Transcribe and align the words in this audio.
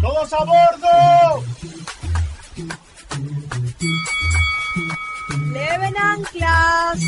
¡Todos 0.00 0.32
a 0.32 0.44
bordo! 0.44 1.44
¡Leven 5.52 5.98
anclas! 5.98 7.00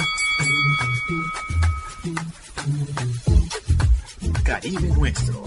Caribe 4.45 4.89
nuestro, 4.89 5.43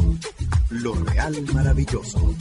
lo 0.71 0.95
real 0.95 1.45
maravilloso. 1.53 2.33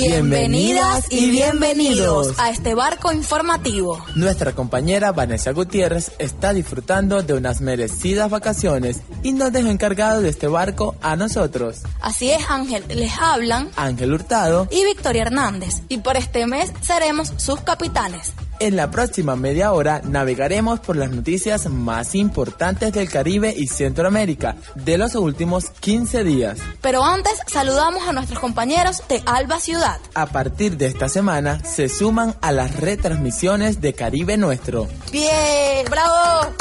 Bienvenidas 0.00 1.12
y 1.12 1.30
bienvenidos 1.30 2.32
a 2.38 2.48
este 2.48 2.74
barco 2.74 3.12
informativo. 3.12 4.02
Nuestra 4.16 4.54
compañera 4.54 5.12
Vanessa 5.12 5.52
Gutiérrez 5.52 6.12
está 6.18 6.54
disfrutando 6.54 7.22
de 7.22 7.34
unas 7.34 7.60
merecidas 7.60 8.30
vacaciones 8.30 9.02
y 9.22 9.32
nos 9.32 9.52
dejó 9.52 9.68
encargado 9.68 10.22
de 10.22 10.30
este 10.30 10.46
barco 10.46 10.96
a 11.02 11.16
nosotros. 11.16 11.82
Así 12.00 12.30
es, 12.30 12.48
Ángel, 12.48 12.82
les 12.88 13.12
hablan 13.18 13.68
Ángel 13.76 14.14
Hurtado 14.14 14.68
y 14.70 14.86
Victoria 14.86 15.20
Hernández 15.20 15.82
y 15.90 15.98
por 15.98 16.16
este 16.16 16.46
mes 16.46 16.72
seremos 16.80 17.34
sus 17.36 17.60
capitanes. 17.60 18.32
En 18.60 18.76
la 18.76 18.90
próxima 18.90 19.36
media 19.36 19.72
hora 19.72 20.02
navegaremos 20.04 20.80
por 20.80 20.94
las 20.94 21.10
noticias 21.10 21.70
más 21.70 22.14
importantes 22.14 22.92
del 22.92 23.08
Caribe 23.08 23.54
y 23.56 23.66
Centroamérica 23.68 24.54
de 24.74 24.98
los 24.98 25.14
últimos 25.14 25.70
15 25.80 26.24
días. 26.24 26.58
Pero 26.82 27.02
antes 27.02 27.32
saludamos 27.46 28.06
a 28.06 28.12
nuestros 28.12 28.38
compañeros 28.38 29.02
de 29.08 29.22
Alba 29.24 29.58
Ciudad. 29.60 29.98
A 30.12 30.26
partir 30.26 30.76
de 30.76 30.86
esta 30.86 31.08
semana 31.08 31.64
se 31.64 31.88
suman 31.88 32.34
a 32.42 32.52
las 32.52 32.76
retransmisiones 32.76 33.80
de 33.80 33.94
Caribe 33.94 34.36
Nuestro. 34.36 34.88
Bien, 35.10 35.86
bravo. 35.88 36.52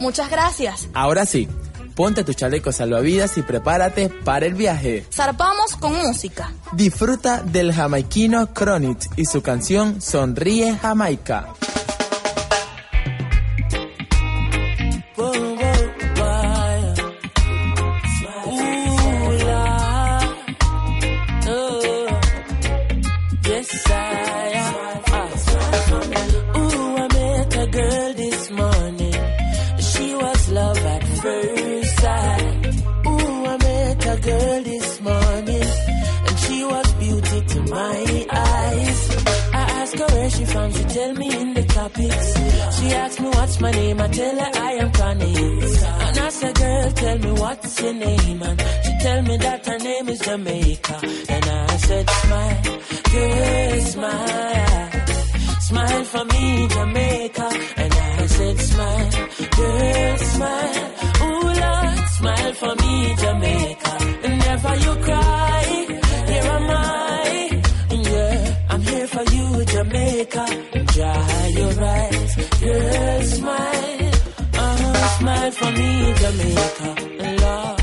Muchas 0.00 0.30
gracias. 0.30 0.88
Ahora 0.94 1.26
sí, 1.26 1.46
ponte 1.96 2.22
tu 2.22 2.34
chaleco 2.34 2.70
salvavidas 2.70 3.36
y 3.38 3.42
prepárate 3.42 4.10
para 4.24 4.46
el 4.46 4.54
viaje. 4.54 5.06
Zarpamos 5.12 5.76
con 5.80 5.96
música. 5.96 6.52
Disfruta 6.72 7.42
del 7.42 7.72
jamaiquino 7.72 8.52
Cronit 8.52 9.06
y 9.16 9.24
su 9.24 9.42
canción 9.42 10.00
Sonríe 10.00 10.76
Jamaica. 10.76 11.48
She 40.36 40.44
from, 40.44 40.72
she 40.72 40.84
tell 40.84 41.12
me 41.14 41.40
in 41.40 41.54
the 41.54 41.64
topics. 41.64 42.26
She 42.78 42.86
asked 42.92 43.20
me 43.20 43.28
what's 43.28 43.60
my 43.60 43.70
name, 43.70 44.00
I 44.00 44.08
tell 44.08 44.36
her 44.38 44.50
I 44.54 44.72
am 44.82 44.92
Connie. 44.92 45.36
And 45.36 46.18
I 46.18 46.28
said, 46.28 46.54
girl, 46.54 46.90
tell 46.92 47.18
me 47.18 47.30
what's 47.32 47.80
your 47.82 47.94
name. 47.94 48.42
And 48.42 48.60
she 48.84 48.92
tell 49.00 49.22
me 49.22 49.36
that 49.38 49.66
her 49.66 49.78
name 49.78 50.08
is 50.08 50.20
Jamaica. 50.20 51.00
And 51.28 51.44
I 51.44 51.76
said, 51.88 52.10
smile, 52.10 52.62
girl, 53.12 53.80
smile. 53.80 54.92
Smile 55.68 56.04
for 56.04 56.24
me, 56.26 56.68
Jamaica. 56.68 57.48
And 57.76 57.92
I 57.94 58.26
said, 58.26 58.58
smile, 58.58 59.10
girl, 59.56 60.18
smile. 60.18 60.92
Ooh, 61.22 61.42
Lord, 61.62 61.98
smile 62.18 62.52
for 62.54 62.74
me, 62.82 63.14
Jamaica. 63.16 63.92
And 64.24 64.38
never 64.38 64.74
you 64.76 64.94
cry, 65.02 65.85
smile. 73.26 74.10
Uh, 74.54 75.18
smile 75.18 75.52
for 75.52 75.72
me, 75.72 76.14
Jamaica. 76.20 76.88
Lord, 77.42 77.82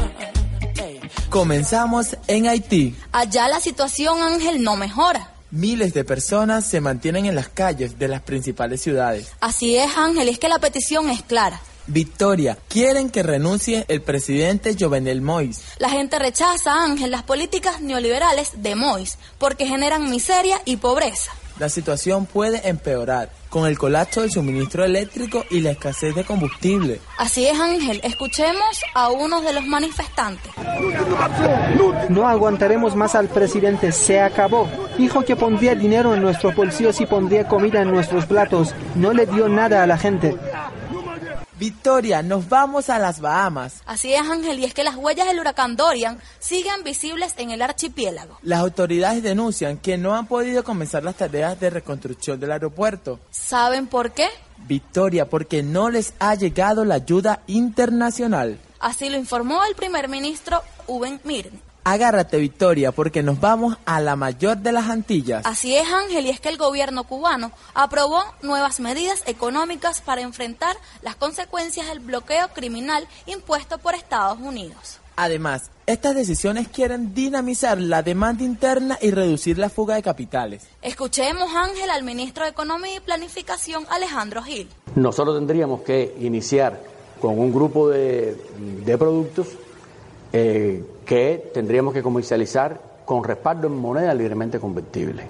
hey. 0.76 1.00
Comenzamos 1.30 2.18
en 2.28 2.48
Haití. 2.48 2.96
Allá 3.12 3.48
la 3.48 3.60
situación, 3.60 4.22
Ángel, 4.22 4.64
no 4.64 4.76
mejora. 4.76 5.30
Miles 5.52 5.94
de 5.94 6.04
personas 6.04 6.66
se 6.66 6.82
mantienen 6.82 7.28
en 7.28 7.36
las 7.36 7.48
calles 7.48 8.00
de 8.00 8.08
las 8.08 8.22
principales 8.22 8.82
ciudades. 8.82 9.32
Así 9.40 9.78
es, 9.78 9.96
Ángel, 9.96 10.28
es 10.30 10.40
que 10.40 10.50
la 10.50 10.58
petición 10.60 11.10
es 11.12 11.22
clara. 11.22 11.62
Victoria, 11.86 12.58
quieren 12.70 13.10
que 13.10 13.24
renuncie 13.24 13.86
el 13.90 14.02
presidente 14.02 14.76
Jovenel 14.80 15.22
Moïse. 15.22 15.62
La 15.80 15.90
gente 15.90 16.18
rechaza, 16.18 16.82
Ángel, 16.84 17.12
las 17.12 17.24
políticas 17.24 17.82
neoliberales 17.82 18.64
de 18.64 18.76
Mois 18.76 19.18
porque 19.38 19.68
generan 19.68 20.10
miseria 20.10 20.62
y 20.66 20.78
pobreza. 20.78 21.32
La 21.60 21.70
situación 21.70 22.26
puede 22.26 22.68
empeorar 22.68 23.30
con 23.50 23.68
el 23.68 23.78
colapso 23.78 24.22
del 24.22 24.32
suministro 24.32 24.84
eléctrico 24.84 25.46
y 25.52 25.60
la 25.60 25.72
escasez 25.72 26.16
de 26.16 26.24
combustible. 26.24 27.00
Así 27.20 27.46
es, 27.46 27.60
Ángel, 27.60 28.02
escuchemos 28.04 28.82
a 28.96 29.12
uno 29.12 29.42
de 29.42 29.54
los 29.54 29.64
manifestantes. 29.66 30.52
No 32.10 32.28
aguantaremos 32.28 32.96
más 32.96 33.14
al 33.14 33.28
presidente, 33.28 33.92
se 33.92 34.20
acabó. 34.20 34.68
Dijo 34.98 35.24
que 35.24 35.36
pondría 35.36 35.76
dinero 35.76 36.16
en 36.16 36.24
nuestros 36.24 36.56
bolsillos 36.56 37.00
y 37.02 37.06
pondría 37.06 37.48
comida 37.48 37.82
en 37.82 37.92
nuestros 37.92 38.26
platos. 38.26 38.74
No 38.96 39.14
le 39.14 39.28
dio 39.28 39.48
nada 39.48 39.84
a 39.84 39.88
la 39.88 39.98
gente. 39.98 40.36
Victoria, 41.60 42.24
nos 42.24 42.50
vamos 42.50 42.90
a 42.90 42.98
las 43.00 43.20
Bahamas. 43.20 43.82
Así 43.86 44.14
es, 44.14 44.22
Ángel, 44.22 44.60
y 44.60 44.66
es 44.66 44.74
que 44.74 44.84
las 44.84 44.96
huellas 44.96 45.28
del 45.28 45.40
huracán 45.40 45.76
Dorian 45.76 46.20
siguen 46.40 46.84
visibles 46.84 47.34
en 47.38 47.52
el 47.52 47.62
archipiélago. 47.62 48.40
Las 48.42 48.60
autoridades 48.60 49.22
denuncian 49.22 49.78
que 49.78 49.98
no 49.98 50.16
han 50.16 50.28
podido 50.28 50.64
comenzar 50.64 51.04
las 51.04 51.16
tareas 51.16 51.60
de 51.60 51.70
reconstrucción 51.70 52.40
del 52.40 52.52
aeropuerto. 52.52 53.20
¿Saben 53.32 53.88
por 53.88 54.12
qué? 54.12 54.28
Victoria, 54.68 55.30
porque 55.30 55.62
no 55.62 55.90
les 55.90 56.14
ha 56.20 56.36
llegado 56.36 56.86
la 56.86 56.96
ayuda 56.96 57.42
internacional. 57.48 58.60
Así 58.80 59.10
lo 59.10 59.18
informó 59.18 59.64
el 59.66 59.76
primer 59.76 60.10
ministro 60.10 60.62
Uben 60.88 61.22
Mirne. 61.24 61.73
Agárrate, 61.86 62.38
Victoria, 62.38 62.94
porque 62.94 63.24
nos 63.24 63.42
vamos 63.42 63.78
a 63.86 64.00
la 64.00 64.16
mayor 64.16 64.58
de 64.58 64.72
las 64.72 64.90
Antillas. 64.90 65.46
Así 65.46 65.76
es, 65.76 65.86
Ángel, 65.92 66.26
y 66.26 66.30
es 66.30 66.40
que 66.40 66.48
el 66.48 66.58
gobierno 66.58 67.04
cubano 67.04 67.52
aprobó 67.74 68.24
nuevas 68.42 68.80
medidas 68.80 69.22
económicas 69.26 70.02
para 70.02 70.22
enfrentar 70.22 70.78
las 71.02 71.18
consecuencias 71.18 71.88
del 71.88 72.00
bloqueo 72.00 72.48
criminal 72.50 73.06
impuesto 73.26 73.80
por 73.80 73.96
Estados 73.96 74.40
Unidos. 74.40 75.00
Además, 75.18 75.70
estas 75.86 76.16
decisiones 76.16 76.70
quieren 76.70 77.14
dinamizar 77.14 77.80
la 77.80 78.02
demanda 78.02 78.44
interna 78.44 78.98
y 79.02 79.12
reducir 79.12 79.58
la 79.58 79.70
fuga 79.70 79.96
de 79.96 80.02
capitales. 80.02 80.66
Escuchemos, 80.82 81.54
Ángel, 81.54 81.90
al 81.90 82.04
ministro 82.04 82.46
de 82.46 82.52
Economía 82.52 82.96
y 82.96 83.00
Planificación, 83.02 83.86
Alejandro 83.90 84.42
Gil. 84.42 84.70
Nosotros 84.96 85.36
tendríamos 85.36 85.82
que 85.82 86.16
iniciar 86.22 86.82
con 87.20 87.38
un 87.38 87.54
grupo 87.54 87.90
de, 87.90 88.36
de 88.86 88.98
productos 88.98 89.48
eh, 90.34 90.84
que 91.06 91.52
tendríamos 91.54 91.94
que 91.94 92.02
comercializar 92.02 92.80
con 93.06 93.24
respaldo 93.24 93.68
en 93.68 93.76
moneda 93.76 94.14
libremente 94.14 94.60
convertible. 94.60 95.24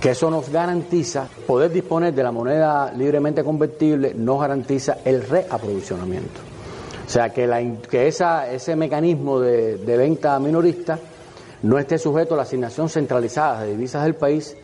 Que 0.00 0.10
eso 0.10 0.30
nos 0.30 0.48
garantiza, 0.48 1.28
poder 1.46 1.72
disponer 1.72 2.14
de 2.14 2.22
la 2.22 2.30
moneda 2.30 2.92
libremente 2.92 3.42
convertible 3.42 4.14
nos 4.14 4.40
garantiza 4.40 4.98
el 5.04 5.26
reaprovisionamiento. 5.26 6.40
O 7.04 7.08
sea, 7.08 7.30
que, 7.30 7.46
la, 7.46 7.60
que 7.88 8.08
ese 8.08 8.76
mecanismo 8.76 9.40
de, 9.40 9.78
de 9.78 9.96
venta 9.96 10.38
minorista 10.38 10.98
no 11.62 11.78
esté 11.78 11.98
sujeto 11.98 12.34
a 12.34 12.36
la 12.36 12.42
asignación 12.44 12.88
centralizada 12.88 13.62
de 13.62 13.72
divisas 13.72 14.04
del 14.04 14.14
país 14.14 14.56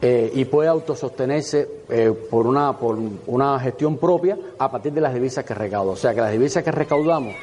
eh, 0.00 0.32
y 0.34 0.44
pueda 0.46 0.70
autosostenerse 0.70 1.68
eh, 1.88 2.12
por, 2.28 2.48
una, 2.48 2.76
por 2.76 2.98
una 3.26 3.60
gestión 3.60 3.98
propia 3.98 4.36
a 4.58 4.68
partir 4.68 4.92
de 4.92 5.00
las 5.00 5.14
divisas 5.14 5.44
que 5.44 5.54
recauda. 5.54 5.92
O 5.92 5.96
sea, 5.96 6.12
que 6.12 6.20
las 6.20 6.32
divisas 6.32 6.64
que 6.64 6.72
recaudamos 6.72 7.34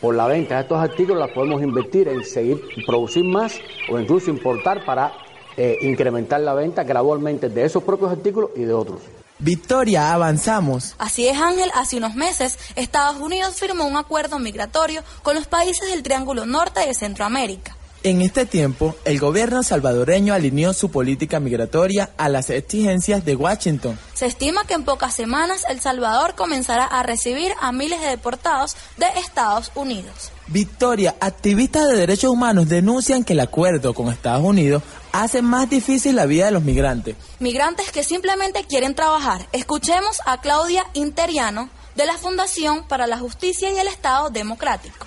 por 0.00 0.14
la 0.14 0.26
venta 0.26 0.56
de 0.56 0.62
estos 0.62 0.78
artículos 0.78 1.18
las 1.18 1.30
podemos 1.30 1.62
invertir 1.62 2.08
en 2.08 2.24
seguir 2.24 2.60
producir 2.86 3.24
más 3.24 3.54
o 3.90 3.98
incluso 3.98 4.30
importar 4.30 4.84
para 4.84 5.12
eh, 5.56 5.76
incrementar 5.82 6.40
la 6.40 6.54
venta 6.54 6.84
gradualmente 6.84 7.48
de 7.48 7.64
esos 7.64 7.82
propios 7.82 8.12
artículos 8.12 8.50
y 8.56 8.60
de 8.60 8.72
otros. 8.72 9.00
Victoria, 9.40 10.12
avanzamos. 10.12 10.96
Así 10.98 11.28
es, 11.28 11.40
Ángel. 11.40 11.70
Hace 11.74 11.96
unos 11.96 12.16
meses, 12.16 12.58
Estados 12.74 13.20
Unidos 13.20 13.54
firmó 13.54 13.86
un 13.86 13.96
acuerdo 13.96 14.40
migratorio 14.40 15.02
con 15.22 15.36
los 15.36 15.46
países 15.46 15.88
del 15.90 16.02
Triángulo 16.02 16.44
Norte 16.44 16.80
de 16.80 16.92
Centroamérica. 16.92 17.77
En 18.04 18.22
este 18.22 18.46
tiempo, 18.46 18.94
el 19.04 19.18
gobierno 19.18 19.64
salvadoreño 19.64 20.32
alineó 20.32 20.72
su 20.72 20.88
política 20.88 21.40
migratoria 21.40 22.10
a 22.16 22.28
las 22.28 22.48
exigencias 22.48 23.24
de 23.24 23.34
Washington. 23.34 23.98
Se 24.14 24.26
estima 24.26 24.64
que 24.64 24.74
en 24.74 24.84
pocas 24.84 25.14
semanas 25.14 25.64
El 25.68 25.80
Salvador 25.80 26.36
comenzará 26.36 26.84
a 26.84 27.02
recibir 27.02 27.52
a 27.60 27.72
miles 27.72 28.00
de 28.00 28.06
deportados 28.06 28.76
de 28.98 29.06
Estados 29.18 29.72
Unidos. 29.74 30.30
Victoria, 30.46 31.16
activistas 31.20 31.88
de 31.88 31.96
derechos 31.96 32.30
humanos 32.30 32.68
denuncian 32.68 33.24
que 33.24 33.32
el 33.32 33.40
acuerdo 33.40 33.92
con 33.94 34.12
Estados 34.12 34.44
Unidos 34.44 34.84
hace 35.10 35.42
más 35.42 35.68
difícil 35.68 36.14
la 36.14 36.26
vida 36.26 36.44
de 36.44 36.52
los 36.52 36.62
migrantes. 36.62 37.16
Migrantes 37.40 37.90
que 37.90 38.04
simplemente 38.04 38.64
quieren 38.64 38.94
trabajar. 38.94 39.48
Escuchemos 39.50 40.20
a 40.24 40.40
Claudia 40.40 40.86
Interiano 40.94 41.68
de 41.96 42.06
la 42.06 42.16
Fundación 42.16 42.86
para 42.86 43.08
la 43.08 43.18
Justicia 43.18 43.72
y 43.72 43.78
el 43.78 43.88
Estado 43.88 44.30
Democrático. 44.30 45.04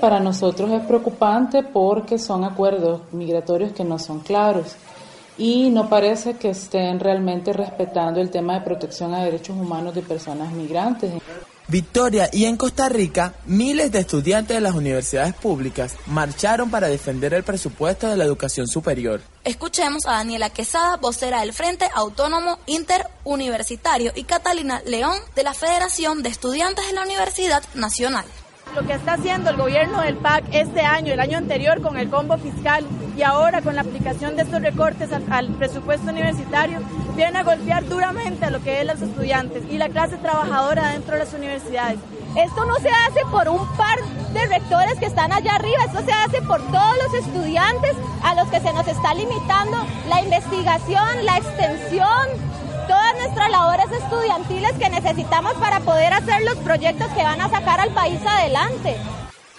Para 0.00 0.20
nosotros 0.20 0.70
es 0.72 0.84
preocupante 0.86 1.62
porque 1.62 2.18
son 2.18 2.44
acuerdos 2.44 3.00
migratorios 3.12 3.72
que 3.72 3.84
no 3.84 3.98
son 3.98 4.20
claros 4.20 4.74
y 5.38 5.70
no 5.70 5.88
parece 5.88 6.34
que 6.34 6.50
estén 6.50 7.00
realmente 7.00 7.52
respetando 7.52 8.20
el 8.20 8.30
tema 8.30 8.54
de 8.54 8.60
protección 8.60 9.14
a 9.14 9.24
derechos 9.24 9.56
humanos 9.56 9.94
de 9.94 10.02
personas 10.02 10.52
migrantes. 10.52 11.12
Victoria 11.66 12.28
y 12.30 12.44
en 12.44 12.58
Costa 12.58 12.90
Rica, 12.90 13.32
miles 13.46 13.90
de 13.90 14.00
estudiantes 14.00 14.54
de 14.54 14.60
las 14.60 14.74
universidades 14.74 15.32
públicas 15.32 15.96
marcharon 16.06 16.70
para 16.70 16.88
defender 16.88 17.32
el 17.32 17.42
presupuesto 17.42 18.06
de 18.06 18.16
la 18.16 18.24
educación 18.24 18.66
superior. 18.66 19.22
Escuchemos 19.44 20.04
a 20.06 20.12
Daniela 20.12 20.50
Quesada, 20.50 20.98
vocera 20.98 21.40
del 21.40 21.54
Frente 21.54 21.88
Autónomo 21.94 22.58
Interuniversitario, 22.66 24.12
y 24.14 24.24
Catalina 24.24 24.82
León 24.86 25.16
de 25.34 25.42
la 25.42 25.54
Federación 25.54 26.22
de 26.22 26.28
Estudiantes 26.28 26.86
de 26.86 26.92
la 26.92 27.02
Universidad 27.02 27.62
Nacional 27.74 28.26
lo 28.74 28.82
que 28.86 28.94
está 28.94 29.14
haciendo 29.14 29.50
el 29.50 29.56
gobierno 29.56 30.00
del 30.00 30.16
PAC 30.16 30.44
este 30.52 30.80
año, 30.80 31.12
el 31.12 31.20
año 31.20 31.38
anterior 31.38 31.80
con 31.80 31.96
el 31.96 32.10
combo 32.10 32.36
fiscal 32.38 32.84
y 33.16 33.22
ahora 33.22 33.62
con 33.62 33.76
la 33.76 33.82
aplicación 33.82 34.34
de 34.36 34.42
estos 34.42 34.60
recortes 34.60 35.10
al, 35.12 35.46
presupuesto 35.54 36.10
universitario, 36.10 36.80
viene 37.14 37.38
a 37.38 37.44
golpear 37.44 37.84
duramente 37.86 38.44
a 38.44 38.50
lo 38.50 38.62
que 38.62 38.80
es 38.80 38.86
los 38.86 39.00
estudiantes 39.00 39.62
y 39.70 39.78
la 39.78 39.88
clase 39.88 40.16
trabajadora 40.16 40.90
dentro 40.90 41.12
de 41.12 41.20
las 41.20 41.32
universidades. 41.32 41.98
Esto 42.36 42.64
no 42.64 42.74
se 42.76 42.88
hace 42.88 43.20
por 43.30 43.48
un 43.48 43.64
par 43.76 43.98
de 44.32 44.46
rectores 44.46 44.98
que 44.98 45.06
están 45.06 45.32
allá 45.32 45.54
arriba, 45.54 45.84
esto 45.84 46.04
se 46.04 46.12
hace 46.12 46.42
por 46.42 46.60
todos 46.72 46.96
los 47.04 47.14
estudiantes 47.14 47.92
a 48.24 48.34
los 48.34 48.48
que 48.48 48.60
se 48.60 48.72
nos 48.72 48.88
está 48.88 49.14
limitando 49.14 49.76
la 50.08 50.20
investigación, 50.20 51.24
la 51.24 51.36
extensión, 51.36 52.28
todas 52.86 53.14
nuestras 53.16 53.50
labores 53.50 53.86
estudiantiles 53.92 54.72
que 54.72 54.90
necesitamos 54.90 55.54
para 55.54 55.80
poder 55.80 56.12
hacer 56.12 56.42
los 56.42 56.56
proyectos 56.58 57.08
que 57.08 57.22
van 57.22 57.40
a 57.40 57.50
sacar 57.50 57.80
al 57.80 57.90
país 57.90 58.20
adelante. 58.26 58.96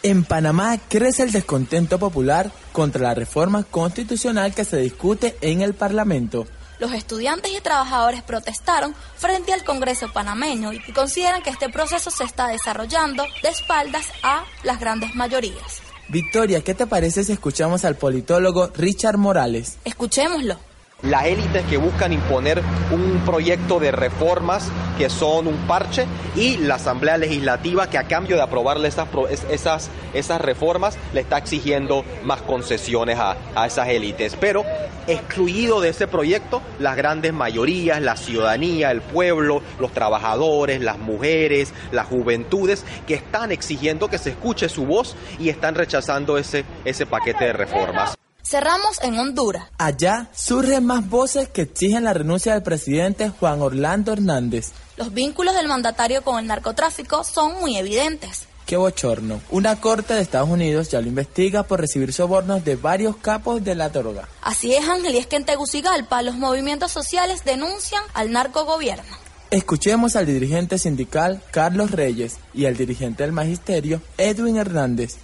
En 0.03 0.23
Panamá 0.23 0.77
crece 0.87 1.23
el 1.23 1.31
descontento 1.31 1.97
popular 1.97 2.51
contra 2.71 3.01
la 3.01 3.15
reforma 3.15 3.63
constitucional 3.63 4.53
que 4.53 4.63
se 4.63 4.77
discute 4.77 5.35
en 5.41 5.61
el 5.61 5.73
Parlamento. 5.73 6.45
Los 6.77 6.93
estudiantes 6.93 7.51
y 7.51 7.61
trabajadores 7.61 8.21
protestaron 8.21 8.93
frente 9.15 9.53
al 9.53 9.63
Congreso 9.63 10.11
panameño 10.11 10.73
y 10.73 10.79
consideran 10.91 11.41
que 11.41 11.49
este 11.49 11.69
proceso 11.69 12.11
se 12.11 12.25
está 12.25 12.47
desarrollando 12.49 13.23
de 13.41 13.49
espaldas 13.49 14.05
a 14.21 14.43
las 14.63 14.79
grandes 14.79 15.15
mayorías. 15.15 15.81
Victoria, 16.09 16.61
¿qué 16.61 16.75
te 16.75 16.85
parece 16.85 17.23
si 17.23 17.31
escuchamos 17.31 17.85
al 17.85 17.95
politólogo 17.95 18.67
Richard 18.75 19.17
Morales? 19.17 19.77
Escuchémoslo 19.85 20.59
las 21.05 21.25
élites 21.25 21.63
que 21.65 21.77
buscan 21.77 22.13
imponer 22.13 22.61
un 22.91 23.21
proyecto 23.25 23.79
de 23.79 23.91
reformas 23.91 24.71
que 24.97 25.09
son 25.09 25.47
un 25.47 25.57
parche 25.67 26.05
y 26.35 26.57
la 26.57 26.75
Asamblea 26.75 27.17
Legislativa 27.17 27.89
que 27.89 27.97
a 27.97 28.07
cambio 28.07 28.37
de 28.37 28.41
aprobarle 28.41 28.87
esas, 28.87 29.07
esas, 29.51 29.89
esas 30.13 30.41
reformas 30.41 30.97
le 31.13 31.21
está 31.21 31.37
exigiendo 31.37 32.03
más 32.23 32.41
concesiones 32.41 33.19
a, 33.19 33.35
a 33.55 33.67
esas 33.67 33.89
élites. 33.89 34.35
Pero 34.39 34.63
excluido 35.07 35.81
de 35.81 35.89
ese 35.89 36.07
proyecto 36.07 36.61
las 36.79 36.95
grandes 36.95 37.33
mayorías, 37.33 38.01
la 38.01 38.17
ciudadanía, 38.17 38.89
el 38.89 39.01
pueblo, 39.01 39.61
los 39.79 39.91
trabajadores, 39.91 40.81
las 40.81 40.97
mujeres, 40.97 41.73
las 41.91 42.07
juventudes 42.07 42.83
que 43.05 43.13
están 43.13 43.51
exigiendo 43.51 44.07
que 44.07 44.17
se 44.17 44.31
escuche 44.31 44.69
su 44.69 44.85
voz 44.85 45.15
y 45.39 45.49
están 45.49 45.75
rechazando 45.75 46.37
ese, 46.37 46.65
ese 46.83 47.05
paquete 47.05 47.45
de 47.45 47.53
reformas. 47.53 48.15
Cerramos 48.47 49.01
en 49.01 49.17
Honduras. 49.17 49.65
Allá 49.79 50.29
surgen 50.35 50.85
más 50.85 51.09
voces 51.09 51.49
que 51.49 51.63
exigen 51.63 52.03
la 52.03 52.13
renuncia 52.13 52.53
del 52.53 52.61
presidente 52.61 53.29
Juan 53.29 53.59
Orlando 53.59 54.13
Hernández. 54.13 54.71
Los 54.97 55.11
vínculos 55.15 55.55
del 55.55 55.67
mandatario 55.67 56.21
con 56.21 56.37
el 56.37 56.45
narcotráfico 56.45 57.23
son 57.23 57.59
muy 57.59 57.75
evidentes. 57.75 58.43
Qué 58.67 58.77
bochorno. 58.77 59.41
Una 59.49 59.81
corte 59.81 60.13
de 60.13 60.21
Estados 60.21 60.49
Unidos 60.49 60.91
ya 60.91 61.01
lo 61.01 61.07
investiga 61.07 61.63
por 61.63 61.81
recibir 61.81 62.13
sobornos 62.13 62.63
de 62.63 62.75
varios 62.75 63.15
capos 63.15 63.63
de 63.63 63.73
la 63.73 63.89
droga. 63.89 64.27
Así 64.43 64.75
es, 64.75 64.87
Ángel, 64.87 65.15
y 65.15 65.17
es 65.17 65.25
que 65.25 65.37
en 65.37 65.45
Tegucigalpa 65.45 66.21
los 66.21 66.35
movimientos 66.35 66.91
sociales 66.91 67.43
denuncian 67.45 68.03
al 68.13 68.31
narcogobierno. 68.31 69.25
Escuchemos 69.49 70.15
al 70.15 70.27
dirigente 70.27 70.77
sindical 70.77 71.41
Carlos 71.49 71.89
Reyes 71.89 72.37
y 72.53 72.65
al 72.65 72.77
dirigente 72.77 73.23
del 73.23 73.31
magisterio 73.31 74.01
Edwin 74.19 74.57
Hernández. 74.57 75.17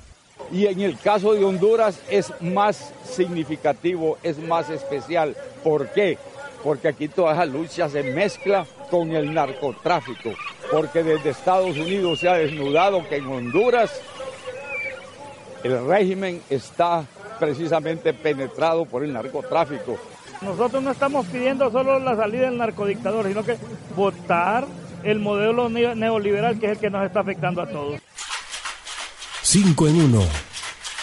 Y 0.52 0.68
en 0.68 0.82
el 0.82 0.98
caso 0.98 1.34
de 1.34 1.44
Honduras 1.44 2.02
es 2.10 2.34
más 2.42 2.94
significativo, 3.04 4.18
es 4.24 4.38
más 4.38 4.70
especial. 4.70 5.36
¿Por 5.64 5.90
qué? 5.90 6.18
Porque 6.64 6.90
aquí 6.90 7.08
toda 7.08 7.34
esa 7.34 7.46
lucha 7.46 7.90
se 7.90 8.04
mezcla 8.04 8.66
con 8.90 9.12
el 9.12 9.34
narcotráfico. 9.34 10.32
Porque 10.72 11.04
desde 11.04 11.30
Estados 11.30 11.78
Unidos 11.78 12.20
se 12.20 12.30
ha 12.30 12.36
desnudado 12.36 13.08
que 13.08 13.18
en 13.18 13.28
Honduras 13.28 14.02
el 15.64 15.86
régimen 15.86 16.42
está 16.50 17.06
precisamente 17.40 18.14
penetrado 18.14 18.86
por 18.86 19.04
el 19.04 19.14
narcotráfico. 19.14 19.98
Nosotros 20.42 20.82
no 20.82 20.92
estamos 20.92 21.26
pidiendo 21.28 21.70
solo 21.72 22.00
la 22.00 22.16
salida 22.16 22.46
del 22.46 22.58
narcodictador, 22.58 23.28
sino 23.28 23.44
que 23.44 23.58
votar 23.96 24.66
el 25.04 25.20
modelo 25.20 25.70
neoliberal 25.70 26.60
que 26.60 26.68
es 26.68 26.72
el 26.74 26.78
que 26.80 26.90
nos 26.90 27.06
está 27.06 27.22
afectando 27.22 27.62
a 27.62 27.68
todos. 27.68 28.02
5 29.52 29.88
en 29.90 30.02
1. 30.02 30.22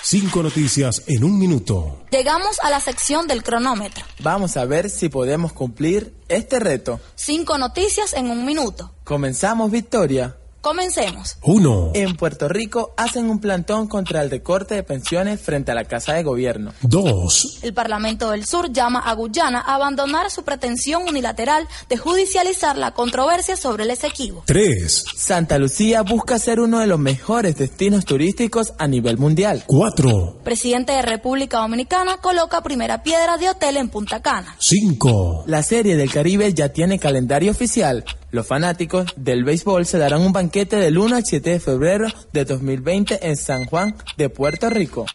Cinco 0.00 0.42
noticias 0.42 1.02
en 1.06 1.22
un 1.22 1.38
minuto. 1.38 1.98
Llegamos 2.10 2.58
a 2.60 2.70
la 2.70 2.80
sección 2.80 3.26
del 3.26 3.42
cronómetro. 3.42 4.06
Vamos 4.20 4.56
a 4.56 4.64
ver 4.64 4.88
si 4.88 5.10
podemos 5.10 5.52
cumplir 5.52 6.14
este 6.28 6.58
reto. 6.58 6.98
Cinco 7.14 7.58
noticias 7.58 8.14
en 8.14 8.30
un 8.30 8.46
minuto. 8.46 8.94
Comenzamos, 9.04 9.70
Victoria. 9.70 10.38
Comencemos. 10.68 11.38
Uno. 11.44 11.92
En 11.94 12.14
Puerto 12.14 12.46
Rico 12.46 12.92
hacen 12.98 13.30
un 13.30 13.40
plantón 13.40 13.86
contra 13.86 14.20
el 14.20 14.30
recorte 14.30 14.74
de 14.74 14.82
pensiones 14.82 15.40
frente 15.40 15.72
a 15.72 15.74
la 15.74 15.84
Casa 15.84 16.12
de 16.12 16.22
Gobierno. 16.22 16.74
Dos. 16.82 17.60
El 17.62 17.72
Parlamento 17.72 18.32
del 18.32 18.44
Sur 18.44 18.70
llama 18.70 18.98
a 18.98 19.14
Guyana 19.14 19.60
a 19.60 19.76
abandonar 19.76 20.30
su 20.30 20.42
pretensión 20.42 21.04
unilateral 21.08 21.66
de 21.88 21.96
judicializar 21.96 22.76
la 22.76 22.90
controversia 22.90 23.56
sobre 23.56 23.84
el 23.84 23.92
Esequibo. 23.92 24.42
Tres. 24.44 25.06
Santa 25.16 25.56
Lucía 25.56 26.02
busca 26.02 26.38
ser 26.38 26.60
uno 26.60 26.80
de 26.80 26.86
los 26.86 26.98
mejores 26.98 27.56
destinos 27.56 28.04
turísticos 28.04 28.74
a 28.76 28.86
nivel 28.86 29.16
mundial. 29.16 29.64
Cuatro. 29.66 30.38
Presidente 30.44 30.92
de 30.92 31.00
República 31.00 31.60
Dominicana 31.60 32.18
coloca 32.18 32.60
primera 32.60 33.02
piedra 33.02 33.38
de 33.38 33.48
hotel 33.48 33.78
en 33.78 33.88
Punta 33.88 34.20
Cana. 34.20 34.54
Cinco. 34.58 35.44
La 35.46 35.62
serie 35.62 35.96
del 35.96 36.12
Caribe 36.12 36.52
ya 36.52 36.68
tiene 36.68 36.98
calendario 36.98 37.52
oficial. 37.52 38.04
Los 38.30 38.46
fanáticos 38.46 39.06
del 39.16 39.44
béisbol 39.44 39.86
se 39.86 39.98
darán 39.98 40.20
un 40.20 40.32
banquete 40.32 40.76
del 40.76 40.98
1 40.98 41.16
al 41.16 41.24
7 41.24 41.50
de 41.50 41.60
febrero 41.60 42.08
de 42.32 42.44
2020 42.44 43.26
en 43.26 43.36
San 43.36 43.64
Juan 43.64 43.96
de 44.16 44.28
Puerto 44.28 44.68
Rico. 44.68 45.06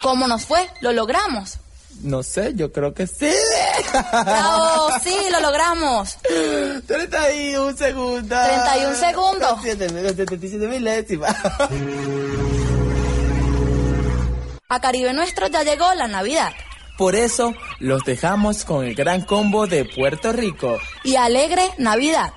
¿Cómo 0.00 0.28
nos 0.28 0.44
fue? 0.44 0.68
¿Lo 0.80 0.92
logramos? 0.92 1.58
No 2.02 2.22
sé, 2.22 2.52
yo 2.54 2.72
creo 2.72 2.94
que 2.94 3.06
sí. 3.06 3.30
¡Bravo! 4.12 4.88
Sí, 5.02 5.14
lo 5.30 5.40
logramos. 5.40 6.16
31 6.86 7.76
segundos. 7.76 8.28
31 8.28 8.94
segundos. 8.96 9.62
77 9.62 10.66
milésimas. 10.68 11.36
A 14.68 14.80
Caribe 14.80 15.12
Nuestro 15.12 15.48
ya 15.48 15.62
llegó 15.62 15.92
la 15.94 16.08
Navidad. 16.08 16.52
Por 16.96 17.14
eso 17.14 17.54
los 17.80 18.04
dejamos 18.04 18.64
con 18.64 18.84
el 18.84 18.94
gran 18.94 19.22
combo 19.22 19.66
de 19.66 19.84
Puerto 19.84 20.32
Rico. 20.32 20.78
Y 21.04 21.16
alegre 21.16 21.62
Navidad. 21.78 22.32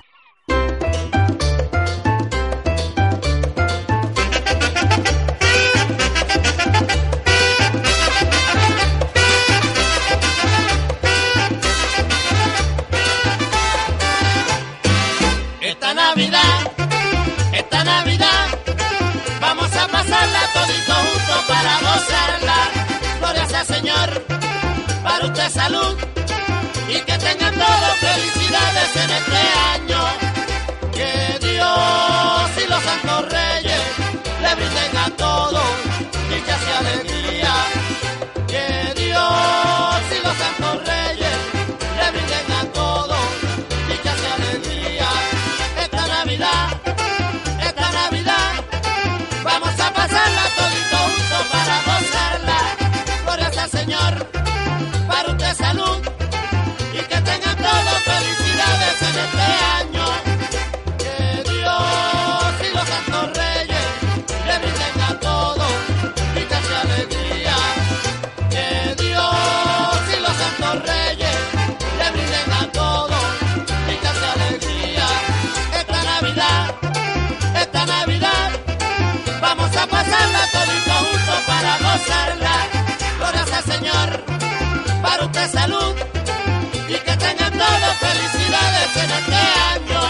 felicidades 87.64 88.96
en 88.96 89.10
este 89.10 89.34
año. 89.74 90.00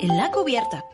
En 0.00 0.16
la 0.16 0.30
cubierta. 0.30 0.84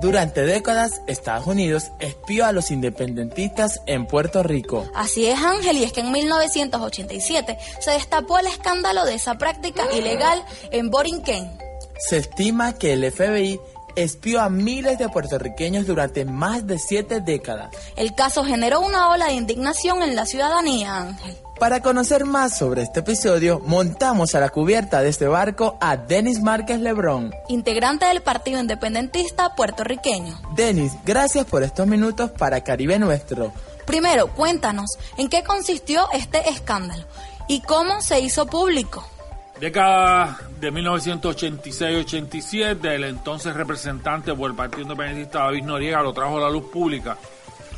Durante 0.00 0.42
décadas, 0.42 1.00
Estados 1.06 1.46
Unidos 1.46 1.92
espió 2.00 2.44
a 2.44 2.52
los 2.52 2.72
independentistas 2.72 3.82
en 3.86 4.06
Puerto 4.06 4.42
Rico. 4.42 4.84
Así 4.94 5.26
es, 5.26 5.38
Ángel, 5.40 5.76
y 5.78 5.84
es 5.84 5.92
que 5.92 6.00
en 6.00 6.10
1987 6.10 7.56
se 7.78 7.90
destapó 7.92 8.38
el 8.38 8.48
escándalo 8.48 9.04
de 9.04 9.14
esa 9.14 9.38
práctica 9.38 9.84
ilegal 9.96 10.44
en 10.72 10.90
Borinquen. 10.90 11.56
Se 11.98 12.16
estima 12.16 12.72
que 12.78 12.94
el 12.94 13.12
FBI 13.12 13.60
espió 13.96 14.40
a 14.40 14.48
miles 14.48 14.98
de 14.98 15.08
puertorriqueños 15.08 15.86
durante 15.86 16.24
más 16.24 16.66
de 16.66 16.78
siete 16.78 17.20
décadas. 17.20 17.70
El 17.96 18.14
caso 18.14 18.44
generó 18.44 18.80
una 18.80 19.10
ola 19.10 19.26
de 19.26 19.34
indignación 19.34 20.02
en 20.02 20.16
la 20.16 20.26
ciudadanía, 20.26 20.96
Ángel. 20.96 21.36
Para 21.58 21.80
conocer 21.80 22.24
más 22.24 22.58
sobre 22.58 22.82
este 22.82 23.00
episodio, 23.00 23.60
montamos 23.64 24.34
a 24.34 24.40
la 24.40 24.48
cubierta 24.48 25.00
de 25.00 25.10
este 25.10 25.28
barco 25.28 25.78
a 25.80 25.96
Denis 25.96 26.40
Márquez 26.40 26.80
Lebrón, 26.80 27.32
integrante 27.48 28.06
del 28.06 28.20
Partido 28.20 28.58
Independentista 28.58 29.54
puertorriqueño. 29.54 30.40
Denis, 30.56 30.92
gracias 31.04 31.46
por 31.46 31.62
estos 31.62 31.86
minutos 31.86 32.32
para 32.32 32.64
Caribe 32.64 32.98
Nuestro. 32.98 33.52
Primero, 33.86 34.32
cuéntanos, 34.34 34.98
¿en 35.16 35.28
qué 35.28 35.44
consistió 35.44 36.08
este 36.12 36.48
escándalo 36.48 37.04
y 37.46 37.60
cómo 37.60 38.00
se 38.00 38.18
hizo 38.18 38.46
público? 38.46 39.06
Década 39.62 40.38
de 40.58 40.72
1986-87, 40.72 42.84
el 42.84 43.04
entonces 43.04 43.54
representante 43.54 44.34
por 44.34 44.50
el 44.50 44.56
Partido 44.56 44.82
Independentista 44.82 45.44
David 45.44 45.62
Noriega 45.62 46.02
lo 46.02 46.12
trajo 46.12 46.38
a 46.38 46.40
la 46.40 46.50
luz 46.50 46.64
pública. 46.64 47.16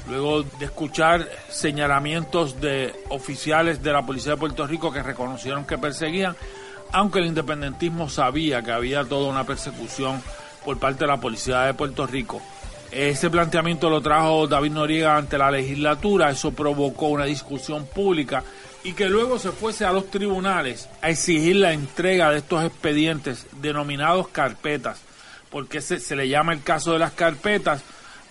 Luego 0.09 0.45
de 0.45 0.65
escuchar 0.65 1.29
señalamientos 1.51 2.59
de 2.59 2.91
oficiales 3.11 3.83
de 3.83 3.93
la 3.93 4.01
Policía 4.01 4.33
de 4.33 4.39
Puerto 4.39 4.67
Rico 4.67 4.91
que 4.91 5.03
reconocieron 5.03 5.67
que 5.67 5.77
perseguían, 5.77 6.35
aunque 6.91 7.19
el 7.19 7.27
independentismo 7.27 8.09
sabía 8.09 8.63
que 8.63 8.73
había 8.73 9.05
toda 9.05 9.29
una 9.29 9.45
persecución 9.45 10.23
por 10.65 10.79
parte 10.79 11.01
de 11.01 11.09
la 11.09 11.21
Policía 11.21 11.65
de 11.65 11.75
Puerto 11.75 12.07
Rico. 12.07 12.41
Ese 12.91 13.29
planteamiento 13.29 13.91
lo 13.91 14.01
trajo 14.01 14.47
David 14.47 14.73
Noriega 14.73 15.19
ante 15.19 15.37
la 15.37 15.51
legislatura, 15.51 16.31
eso 16.31 16.53
provocó 16.53 17.09
una 17.09 17.27
discusión 17.27 17.85
pública 17.85 18.43
y 18.85 18.93
que 18.93 19.09
luego 19.09 19.39
se 19.39 19.51
fuese 19.51 19.87
a 19.87 19.93
los 19.93 20.11
tribunales 20.11 20.89
a 21.01 21.09
exigir 21.09 21.57
la 21.57 21.73
entrega 21.73 22.31
de 22.31 22.39
estos 22.39 22.63
expedientes 22.63 23.47
denominados 23.61 24.29
carpetas. 24.29 25.01
porque 25.51 25.81
se, 25.81 26.01
se 26.01 26.17
le 26.17 26.29
llama 26.29 26.53
el 26.53 26.63
caso 26.63 26.93
de 26.93 26.99
las 26.99 27.13
carpetas? 27.13 27.83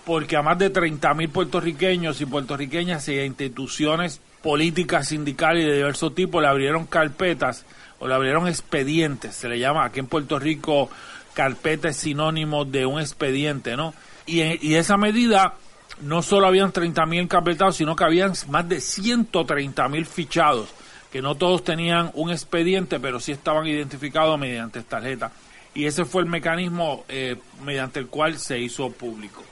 Porque 0.05 0.35
a 0.35 0.41
más 0.41 0.59
de 0.59 0.71
30.000 0.71 1.29
puertorriqueños 1.31 2.21
y 2.21 2.25
puertorriqueñas 2.25 3.07
y 3.07 3.19
instituciones 3.19 4.19
políticas, 4.41 5.07
sindicales 5.07 5.63
y 5.63 5.67
de 5.67 5.77
diverso 5.77 6.11
tipo 6.11 6.41
le 6.41 6.47
abrieron 6.47 6.85
carpetas 6.85 7.65
o 7.99 8.07
le 8.07 8.13
abrieron 8.13 8.47
expedientes. 8.47 9.35
Se 9.35 9.47
le 9.47 9.57
llama 9.57 9.85
aquí 9.85 10.01
en 10.01 10.07
Puerto 10.07 10.37
Rico 10.37 10.89
carpeta 11.33 11.89
es 11.89 11.97
sinónimo 11.97 12.65
de 12.65 12.85
un 12.85 12.99
expediente, 12.99 13.75
¿no? 13.75 13.93
Y, 14.25 14.41
y 14.65 14.75
esa 14.75 14.97
medida 14.97 15.55
no 16.01 16.21
solo 16.21 16.47
habían 16.47 16.73
30.000 16.73 17.21
encarpetados, 17.21 17.77
sino 17.77 17.95
que 17.95 18.03
habían 18.03 18.33
más 18.49 18.67
de 18.67 18.77
130.000 18.77 20.05
fichados, 20.05 20.69
que 21.11 21.21
no 21.21 21.35
todos 21.35 21.63
tenían 21.63 22.11
un 22.15 22.31
expediente, 22.31 22.99
pero 22.99 23.19
sí 23.19 23.31
estaban 23.31 23.67
identificados 23.67 24.39
mediante 24.39 24.81
tarjeta. 24.81 25.31
Y 25.75 25.85
ese 25.85 26.05
fue 26.05 26.23
el 26.23 26.29
mecanismo 26.29 27.03
eh, 27.07 27.37
mediante 27.63 27.99
el 27.99 28.07
cual 28.07 28.37
se 28.37 28.59
hizo 28.59 28.91
público. 28.91 29.43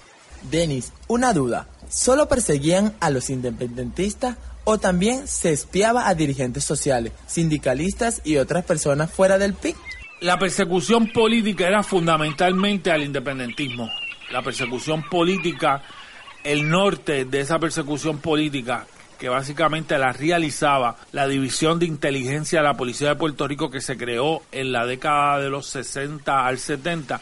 Denis, 0.50 0.92
una 1.08 1.34
duda. 1.34 1.68
¿Solo 1.90 2.28
perseguían 2.28 2.96
a 3.00 3.10
los 3.10 3.30
independentistas 3.30 4.38
o 4.64 4.78
también 4.78 5.28
se 5.28 5.52
espiaba 5.52 6.08
a 6.08 6.16
dirigentes 6.16 6.64
sociales, 6.64 7.14
sindicalistas 7.28 8.22
y 8.24 8.38
otras 8.38 8.64
personas 8.66 9.12
fuera 9.12 9.38
del 9.38 9.54
PIC? 9.54 9.76
La 10.22 10.38
persecución 10.38 11.12
política 11.12 11.68
era 11.68 11.84
fundamentalmente 11.84 12.92
al 12.92 13.04
independentismo. 13.04 13.90
La 14.32 14.42
persecución 14.42 15.04
política 15.10 15.84
el 16.44 16.70
norte 16.70 17.26
de 17.26 17.42
esa 17.42 17.60
persecución 17.60 18.20
política 18.20 18.86
que 19.22 19.30
básicamente 19.30 20.00
la 20.00 20.14
realizaba 20.14 20.96
la 21.12 21.28
División 21.28 21.78
de 21.78 21.86
Inteligencia 21.86 22.60
de 22.60 22.66
la 22.66 22.74
Policía 22.74 23.10
de 23.10 23.16
Puerto 23.16 23.48
Rico 23.48 23.70
que 23.70 23.80
se 23.80 23.96
creó 23.96 24.42
en 24.52 24.72
la 24.72 24.88
década 24.88 25.40
de 25.40 25.52
los 25.52 25.68
60 25.68 26.48
al 26.48 26.58
70, 26.58 27.22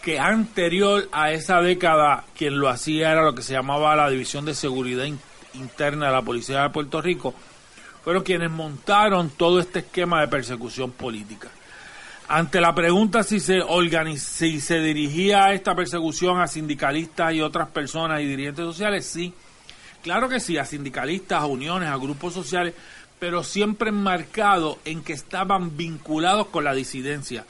que 0.00 0.18
anterior 0.18 1.06
a 1.12 1.32
esa 1.32 1.60
década 1.60 2.24
quien 2.34 2.58
lo 2.58 2.70
hacía 2.70 3.12
era 3.12 3.24
lo 3.24 3.34
que 3.34 3.42
se 3.42 3.52
llamaba 3.52 3.94
la 3.94 4.08
División 4.08 4.46
de 4.46 4.54
Seguridad 4.54 5.04
Interna 5.52 6.06
de 6.06 6.12
la 6.12 6.22
Policía 6.22 6.62
de 6.62 6.70
Puerto 6.70 7.02
Rico, 7.02 7.34
fueron 8.02 8.22
quienes 8.22 8.50
montaron 8.50 9.28
todo 9.28 9.60
este 9.60 9.80
esquema 9.80 10.22
de 10.22 10.28
persecución 10.28 10.92
política. 10.92 11.50
Ante 12.30 12.60
la 12.60 12.74
pregunta 12.74 13.22
si 13.22 13.40
se, 13.40 13.62
si 14.18 14.60
se 14.60 14.80
dirigía 14.80 15.50
esta 15.54 15.74
persecución 15.74 16.38
a 16.42 16.46
sindicalistas 16.46 17.32
y 17.32 17.40
otras 17.40 17.68
personas 17.68 18.20
y 18.20 18.26
dirigentes 18.26 18.66
sociales, 18.66 19.06
sí. 19.06 19.32
Claro 20.02 20.28
que 20.28 20.38
sí, 20.38 20.58
a 20.58 20.66
sindicalistas, 20.66 21.40
a 21.40 21.46
uniones, 21.46 21.88
a 21.88 21.96
grupos 21.96 22.34
sociales, 22.34 22.74
pero 23.18 23.42
siempre 23.42 23.88
enmarcado 23.88 24.78
en 24.84 25.02
que 25.02 25.14
estaban 25.14 25.74
vinculados 25.78 26.48
con 26.48 26.64
la 26.64 26.74
disidencia, 26.74 27.46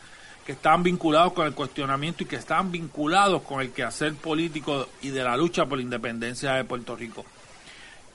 que 0.47 0.53
estaban 0.53 0.85
vinculados 0.85 1.33
con 1.33 1.49
el 1.49 1.55
cuestionamiento 1.55 2.23
y 2.23 2.27
que 2.27 2.37
estaban 2.37 2.71
vinculados 2.71 3.43
con 3.43 3.61
el 3.61 3.73
quehacer 3.73 4.15
político 4.15 4.89
y 5.03 5.09
de 5.09 5.25
la 5.25 5.37
lucha 5.37 5.67
por 5.67 5.79
la 5.79 5.83
independencia 5.83 6.53
de 6.53 6.63
Puerto 6.63 6.95
Rico. 6.95 7.25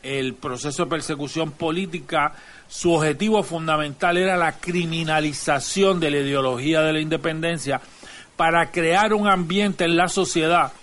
El 0.04 0.36
proceso 0.36 0.84
de 0.84 0.90
persecución 0.90 1.52
política 1.52 2.34
su 2.68 2.92
objetivo 2.92 3.44
fundamental 3.44 4.18
era 4.18 4.36
la 4.36 4.54
criminalización 4.60 6.00
de 6.00 6.12
la 6.12 6.18
ideología 6.18 6.82
de 6.82 6.94
la 6.94 7.00
independencia 7.00 7.80
para 8.36 8.72
crear 8.72 9.14
un 9.14 9.28
ambiente 9.28 9.86
en 9.86 9.96
la 9.96 10.08
sociedad 10.08 10.74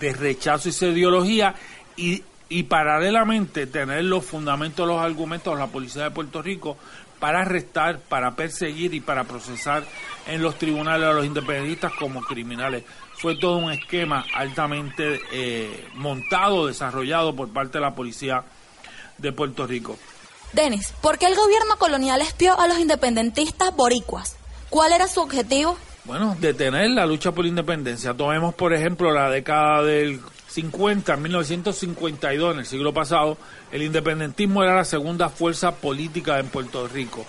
de 0.00 0.12
rechazo 0.12 0.68
a 0.68 0.70
esa 0.70 0.86
ideología 0.86 1.54
y, 1.96 2.22
y 2.48 2.64
paralelamente 2.64 3.66
tener 3.66 4.04
los 4.04 4.24
fundamentos, 4.24 4.86
los 4.88 5.00
argumentos 5.00 5.54
de 5.54 5.60
la 5.60 5.68
policía 5.68 6.04
de 6.04 6.10
Puerto 6.10 6.42
Rico 6.42 6.76
para 7.20 7.42
arrestar, 7.42 8.00
para 8.00 8.34
perseguir 8.34 8.92
y 8.92 9.00
para 9.00 9.24
procesar 9.24 9.84
en 10.26 10.42
los 10.42 10.58
tribunales 10.58 11.08
a 11.08 11.12
los 11.12 11.24
independentistas 11.24 11.92
como 11.92 12.20
criminales. 12.22 12.84
Fue 13.14 13.36
todo 13.36 13.56
un 13.58 13.72
esquema 13.72 14.26
altamente 14.34 15.20
eh, 15.32 15.88
montado, 15.94 16.66
desarrollado 16.66 17.34
por 17.34 17.48
parte 17.50 17.78
de 17.78 17.82
la 17.82 17.94
policía 17.94 18.44
de 19.18 19.32
Puerto 19.32 19.66
Rico. 19.66 19.98
Denis, 20.52 20.92
¿por 21.00 21.18
qué 21.18 21.26
el 21.26 21.34
gobierno 21.34 21.76
colonial 21.78 22.20
espió 22.20 22.58
a 22.58 22.66
los 22.66 22.78
independentistas 22.78 23.74
boricuas? 23.74 24.36
¿Cuál 24.70 24.92
era 24.92 25.08
su 25.08 25.20
objetivo? 25.20 25.76
Bueno, 26.04 26.36
detener 26.38 26.90
la 26.90 27.04
lucha 27.04 27.32
por 27.32 27.44
la 27.44 27.48
independencia. 27.48 28.14
Tomemos, 28.14 28.54
por 28.54 28.72
ejemplo, 28.72 29.12
la 29.12 29.28
década 29.28 29.82
del 29.82 30.20
50, 30.48 31.16
1952, 31.16 32.54
en 32.54 32.60
el 32.60 32.66
siglo 32.66 32.94
pasado, 32.94 33.36
el 33.72 33.82
independentismo 33.82 34.62
era 34.62 34.76
la 34.76 34.84
segunda 34.84 35.28
fuerza 35.28 35.74
política 35.74 36.38
en 36.38 36.48
Puerto 36.48 36.86
Rico. 36.86 37.26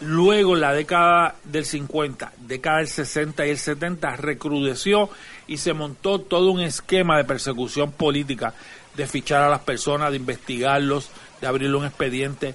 Luego, 0.00 0.56
la 0.56 0.74
década 0.74 1.36
del 1.44 1.64
50, 1.64 2.32
década 2.36 2.78
del 2.78 2.88
60 2.88 3.46
y 3.46 3.50
el 3.50 3.58
70, 3.58 4.16
recrudeció 4.16 5.08
y 5.46 5.56
se 5.56 5.72
montó 5.72 6.20
todo 6.20 6.50
un 6.50 6.60
esquema 6.60 7.16
de 7.16 7.24
persecución 7.24 7.92
política, 7.92 8.52
de 8.96 9.06
fichar 9.06 9.42
a 9.42 9.48
las 9.48 9.60
personas, 9.60 10.10
de 10.10 10.16
investigarlos, 10.16 11.10
de 11.40 11.46
abrirle 11.46 11.76
un 11.76 11.84
expediente, 11.84 12.54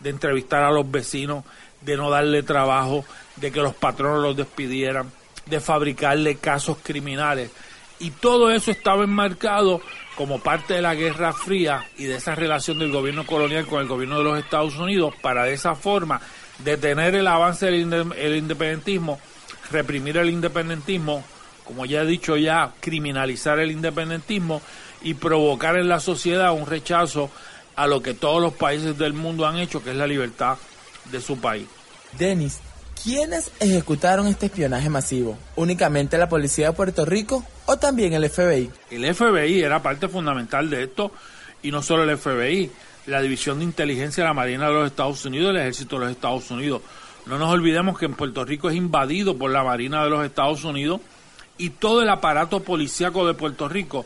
de 0.00 0.10
entrevistar 0.10 0.62
a 0.62 0.70
los 0.70 0.90
vecinos, 0.90 1.44
de 1.80 1.96
no 1.96 2.10
darle 2.10 2.42
trabajo, 2.42 3.04
de 3.36 3.52
que 3.52 3.60
los 3.60 3.74
patronos 3.74 4.22
los 4.22 4.36
despidieran, 4.36 5.10
de 5.46 5.60
fabricarle 5.60 6.36
casos 6.36 6.78
criminales. 6.82 7.50
Y 7.98 8.10
todo 8.10 8.50
eso 8.50 8.70
estaba 8.70 9.04
enmarcado 9.04 9.80
como 10.16 10.40
parte 10.40 10.74
de 10.74 10.82
la 10.82 10.94
Guerra 10.94 11.32
Fría 11.32 11.86
y 11.96 12.04
de 12.04 12.16
esa 12.16 12.34
relación 12.34 12.78
del 12.78 12.90
gobierno 12.90 13.24
colonial 13.24 13.66
con 13.66 13.80
el 13.80 13.86
gobierno 13.86 14.18
de 14.18 14.24
los 14.24 14.38
Estados 14.38 14.76
Unidos 14.76 15.14
para 15.22 15.44
de 15.44 15.54
esa 15.54 15.74
forma 15.74 16.20
detener 16.58 17.14
el 17.14 17.26
avance 17.26 17.66
del 17.66 18.36
independentismo, 18.36 19.20
reprimir 19.70 20.16
el 20.16 20.30
independentismo, 20.30 21.24
como 21.64 21.86
ya 21.86 22.02
he 22.02 22.06
dicho 22.06 22.36
ya, 22.36 22.72
criminalizar 22.80 23.58
el 23.58 23.70
independentismo 23.70 24.60
y 25.02 25.14
provocar 25.14 25.76
en 25.76 25.88
la 25.88 26.00
sociedad 26.00 26.52
un 26.52 26.66
rechazo 26.66 27.30
a 27.76 27.86
lo 27.86 28.02
que 28.02 28.14
todos 28.14 28.40
los 28.40 28.52
países 28.54 28.98
del 28.98 29.12
mundo 29.12 29.46
han 29.46 29.58
hecho, 29.58 29.82
que 29.82 29.90
es 29.90 29.96
la 29.96 30.06
libertad 30.06 30.56
de 31.10 31.20
su 31.20 31.38
país. 31.38 31.66
Denis, 32.18 32.60
¿quiénes 33.02 33.50
ejecutaron 33.60 34.26
este 34.26 34.46
espionaje 34.46 34.90
masivo? 34.90 35.38
¿Únicamente 35.56 36.18
la 36.18 36.28
policía 36.28 36.68
de 36.68 36.72
Puerto 36.74 37.04
Rico 37.04 37.44
o 37.66 37.76
también 37.76 38.12
el 38.12 38.28
FBI? 38.28 38.70
El 38.90 39.14
FBI 39.14 39.62
era 39.62 39.82
parte 39.82 40.08
fundamental 40.08 40.68
de 40.68 40.84
esto 40.84 41.12
y 41.62 41.70
no 41.70 41.82
solo 41.82 42.04
el 42.04 42.18
FBI, 42.18 42.70
la 43.06 43.20
División 43.20 43.58
de 43.58 43.64
Inteligencia 43.64 44.22
de 44.22 44.28
la 44.28 44.34
Marina 44.34 44.68
de 44.68 44.74
los 44.74 44.86
Estados 44.86 45.24
Unidos 45.24 45.46
y 45.46 45.50
el 45.50 45.62
Ejército 45.62 45.96
de 45.96 46.06
los 46.06 46.14
Estados 46.14 46.50
Unidos. 46.50 46.82
No 47.26 47.38
nos 47.38 47.50
olvidemos 47.50 47.98
que 47.98 48.06
en 48.06 48.14
Puerto 48.14 48.44
Rico 48.44 48.68
es 48.68 48.76
invadido 48.76 49.36
por 49.38 49.50
la 49.50 49.62
Marina 49.62 50.02
de 50.04 50.10
los 50.10 50.24
Estados 50.24 50.64
Unidos 50.64 51.00
y 51.56 51.70
todo 51.70 52.02
el 52.02 52.08
aparato 52.08 52.60
policíaco 52.60 53.26
de 53.26 53.34
Puerto 53.34 53.68
Rico 53.68 54.04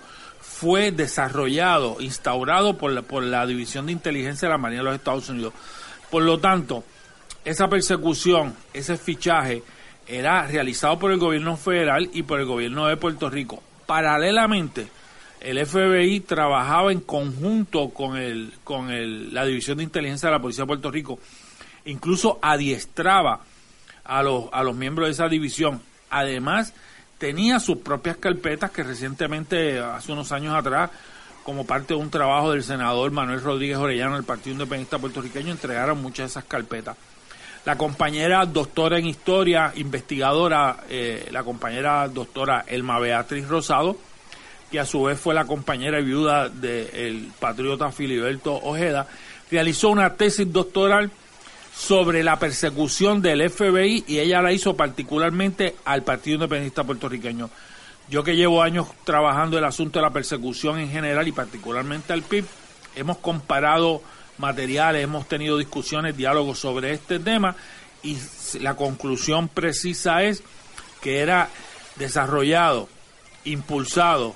fue 0.59 0.91
desarrollado, 0.91 1.99
instaurado 2.01 2.79
por 2.79 2.91
la, 2.91 3.03
por 3.03 3.23
la 3.23 3.47
División 3.47 3.85
de 3.85 3.93
Inteligencia 3.93 4.49
de 4.49 4.53
la 4.53 4.59
Marina 4.59 4.81
de 4.81 4.87
los 4.87 4.95
Estados 4.95 5.29
Unidos. 5.29 5.53
Por 6.11 6.23
lo 6.23 6.39
tanto, 6.39 6.83
esa 7.45 7.69
persecución, 7.69 8.57
ese 8.73 8.97
fichaje, 8.97 9.63
era 10.07 10.47
realizado 10.47 10.99
por 10.99 11.13
el 11.13 11.19
gobierno 11.19 11.59
federal 11.59 12.09
y 12.11 12.23
por 12.23 12.41
el 12.41 12.47
gobierno 12.47 12.87
de 12.87 12.97
Puerto 12.97 13.29
Rico. 13.29 13.63
Paralelamente, 13.85 14.89
el 15.43 15.65
FBI 15.67 16.21
trabajaba 16.21 16.91
en 16.91 17.01
conjunto 17.01 17.91
con, 17.91 18.17
el, 18.17 18.55
con 18.65 18.91
el, 18.91 19.35
la 19.35 19.45
División 19.45 19.77
de 19.77 19.85
Inteligencia 19.85 20.31
de 20.31 20.37
la 20.37 20.41
Policía 20.41 20.63
de 20.65 20.69
Puerto 20.69 20.91
Rico, 20.91 21.19
incluso 21.85 22.39
adiestraba 22.41 23.41
a 24.05 24.23
los, 24.23 24.47
a 24.53 24.63
los 24.63 24.75
miembros 24.75 25.09
de 25.09 25.13
esa 25.13 25.29
división. 25.29 25.83
Además, 26.09 26.73
tenía 27.19 27.61
sus 27.61 27.79
propias 27.79 28.17
carpetas 28.17 28.71
que 28.71 28.83
recientemente, 28.83 29.79
hace 29.79 30.13
unos 30.13 30.33
años 30.33 30.55
atrás, 30.55 30.91
como 31.43 31.65
parte 31.65 31.95
de 31.95 32.01
un 32.01 32.11
trabajo 32.11 32.53
del 32.53 32.65
senador 32.65 33.11
Manuel 33.13 33.43
Rodríguez 33.43 33.79
Orellano 33.79 34.15
del 34.15 34.25
Partido 34.25 34.55
Independiente 34.55 34.99
puertorriqueño, 34.99 35.53
entregaron 35.53 36.03
muchas 36.03 36.25
de 36.25 36.27
esas 36.27 36.45
carpetas. 36.45 36.97
La 37.65 37.77
compañera 37.77 38.45
doctora 38.47 38.99
en 38.99 39.07
historia, 39.07 39.73
investigadora, 39.77 40.85
eh, 40.89 41.29
la 41.33 41.43
compañera 41.43 42.09
doctora 42.09 42.65
Elma 42.67 42.99
Beatriz 42.99 43.49
Rosado, 43.49 43.97
que 44.71 44.81
a 44.81 44.85
su 44.85 45.05
vez 45.05 45.19
fue 45.19 45.35
la 45.35 45.45
compañera 45.45 46.01
y 46.01 46.05
viuda 46.05 46.49
del 46.49 47.31
patriota 47.39 47.91
Filiberto 47.91 48.55
Ojeda, 48.55 49.07
realizó 49.51 49.91
una 49.91 50.15
tesis 50.15 50.53
doctoral 50.53 51.11
sobre 51.76 52.23
la 52.23 52.38
persecución 52.38 53.21
del 53.21 53.50
FBI 53.50 54.04
y 54.06 54.18
ella 54.18 54.40
la 54.40 54.52
hizo 54.52 54.75
particularmente 54.75 55.76
al 55.85 56.02
Partido 56.02 56.37
Independentista 56.37 56.85
puertorriqueño. 56.85 57.50
Yo 58.09 58.25
que 58.25 58.35
llevo 58.35 58.62
años 58.62 58.88
trabajando 59.04 59.59
el 59.59 59.64
asunto 59.64 59.99
de 59.99 60.04
la 60.04 60.12
persecución 60.12 60.78
en 60.78 60.90
general 60.90 61.28
y 61.28 61.33
particularmente 61.33 62.14
al 62.14 62.23
PIB, 62.23 62.47
hemos 62.95 63.18
comparado 63.18 64.00
materiales, 64.38 65.04
hemos 65.04 65.28
tenido 65.28 65.59
discusiones, 65.59 66.16
diálogos 66.16 66.59
sobre 66.59 66.92
este 66.92 67.18
tema 67.18 67.54
y 68.02 68.16
la 68.61 68.75
conclusión 68.75 69.49
precisa 69.49 70.23
es 70.23 70.42
que 71.02 71.18
era 71.18 71.50
desarrollado, 71.97 72.88
impulsado 73.45 74.35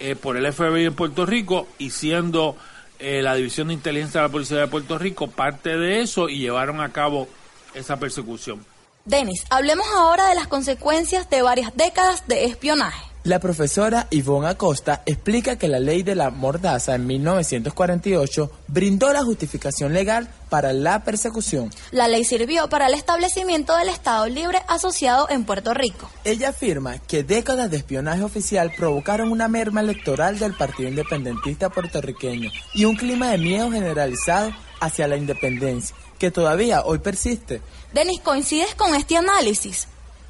eh, 0.00 0.16
por 0.16 0.36
el 0.36 0.52
FBI 0.52 0.86
en 0.86 0.94
Puerto 0.94 1.24
Rico 1.24 1.68
y 1.78 1.90
siendo 1.90 2.56
eh, 2.98 3.22
la 3.22 3.34
División 3.34 3.68
de 3.68 3.74
Inteligencia 3.74 4.20
de 4.20 4.28
la 4.28 4.32
Policía 4.32 4.58
de 4.58 4.68
Puerto 4.68 4.98
Rico 4.98 5.28
parte 5.28 5.76
de 5.76 6.00
eso 6.00 6.28
y 6.28 6.38
llevaron 6.38 6.80
a 6.80 6.92
cabo 6.92 7.28
esa 7.74 7.98
persecución. 7.98 8.64
Denis, 9.04 9.44
hablemos 9.50 9.86
ahora 9.94 10.28
de 10.28 10.34
las 10.34 10.46
consecuencias 10.46 11.28
de 11.28 11.42
varias 11.42 11.76
décadas 11.76 12.26
de 12.26 12.46
espionaje. 12.46 13.13
La 13.24 13.38
profesora 13.38 14.06
Ivonne 14.10 14.48
Acosta 14.48 15.00
explica 15.06 15.56
que 15.56 15.66
la 15.66 15.80
ley 15.80 16.02
de 16.02 16.14
la 16.14 16.28
mordaza 16.28 16.94
en 16.94 17.06
1948 17.06 18.50
brindó 18.68 19.10
la 19.14 19.24
justificación 19.24 19.94
legal 19.94 20.28
para 20.50 20.74
la 20.74 21.04
persecución. 21.04 21.70
La 21.90 22.06
ley 22.06 22.24
sirvió 22.24 22.68
para 22.68 22.86
el 22.86 22.92
establecimiento 22.92 23.74
del 23.78 23.88
Estado 23.88 24.26
Libre 24.26 24.60
asociado 24.68 25.30
en 25.30 25.44
Puerto 25.44 25.72
Rico. 25.72 26.10
Ella 26.24 26.50
afirma 26.50 26.98
que 26.98 27.24
décadas 27.24 27.70
de 27.70 27.78
espionaje 27.78 28.22
oficial 28.22 28.70
provocaron 28.76 29.32
una 29.32 29.48
merma 29.48 29.80
electoral 29.80 30.38
del 30.38 30.52
Partido 30.52 30.90
Independentista 30.90 31.70
puertorriqueño 31.70 32.50
y 32.74 32.84
un 32.84 32.94
clima 32.94 33.30
de 33.30 33.38
miedo 33.38 33.70
generalizado 33.70 34.52
hacia 34.80 35.08
la 35.08 35.16
independencia, 35.16 35.96
que 36.18 36.30
todavía 36.30 36.82
hoy 36.82 36.98
persiste. 36.98 37.62
Denis, 37.94 38.20
¿coincides 38.20 38.74
con 38.74 38.94
este 38.94 39.16
análisis? 39.16 39.88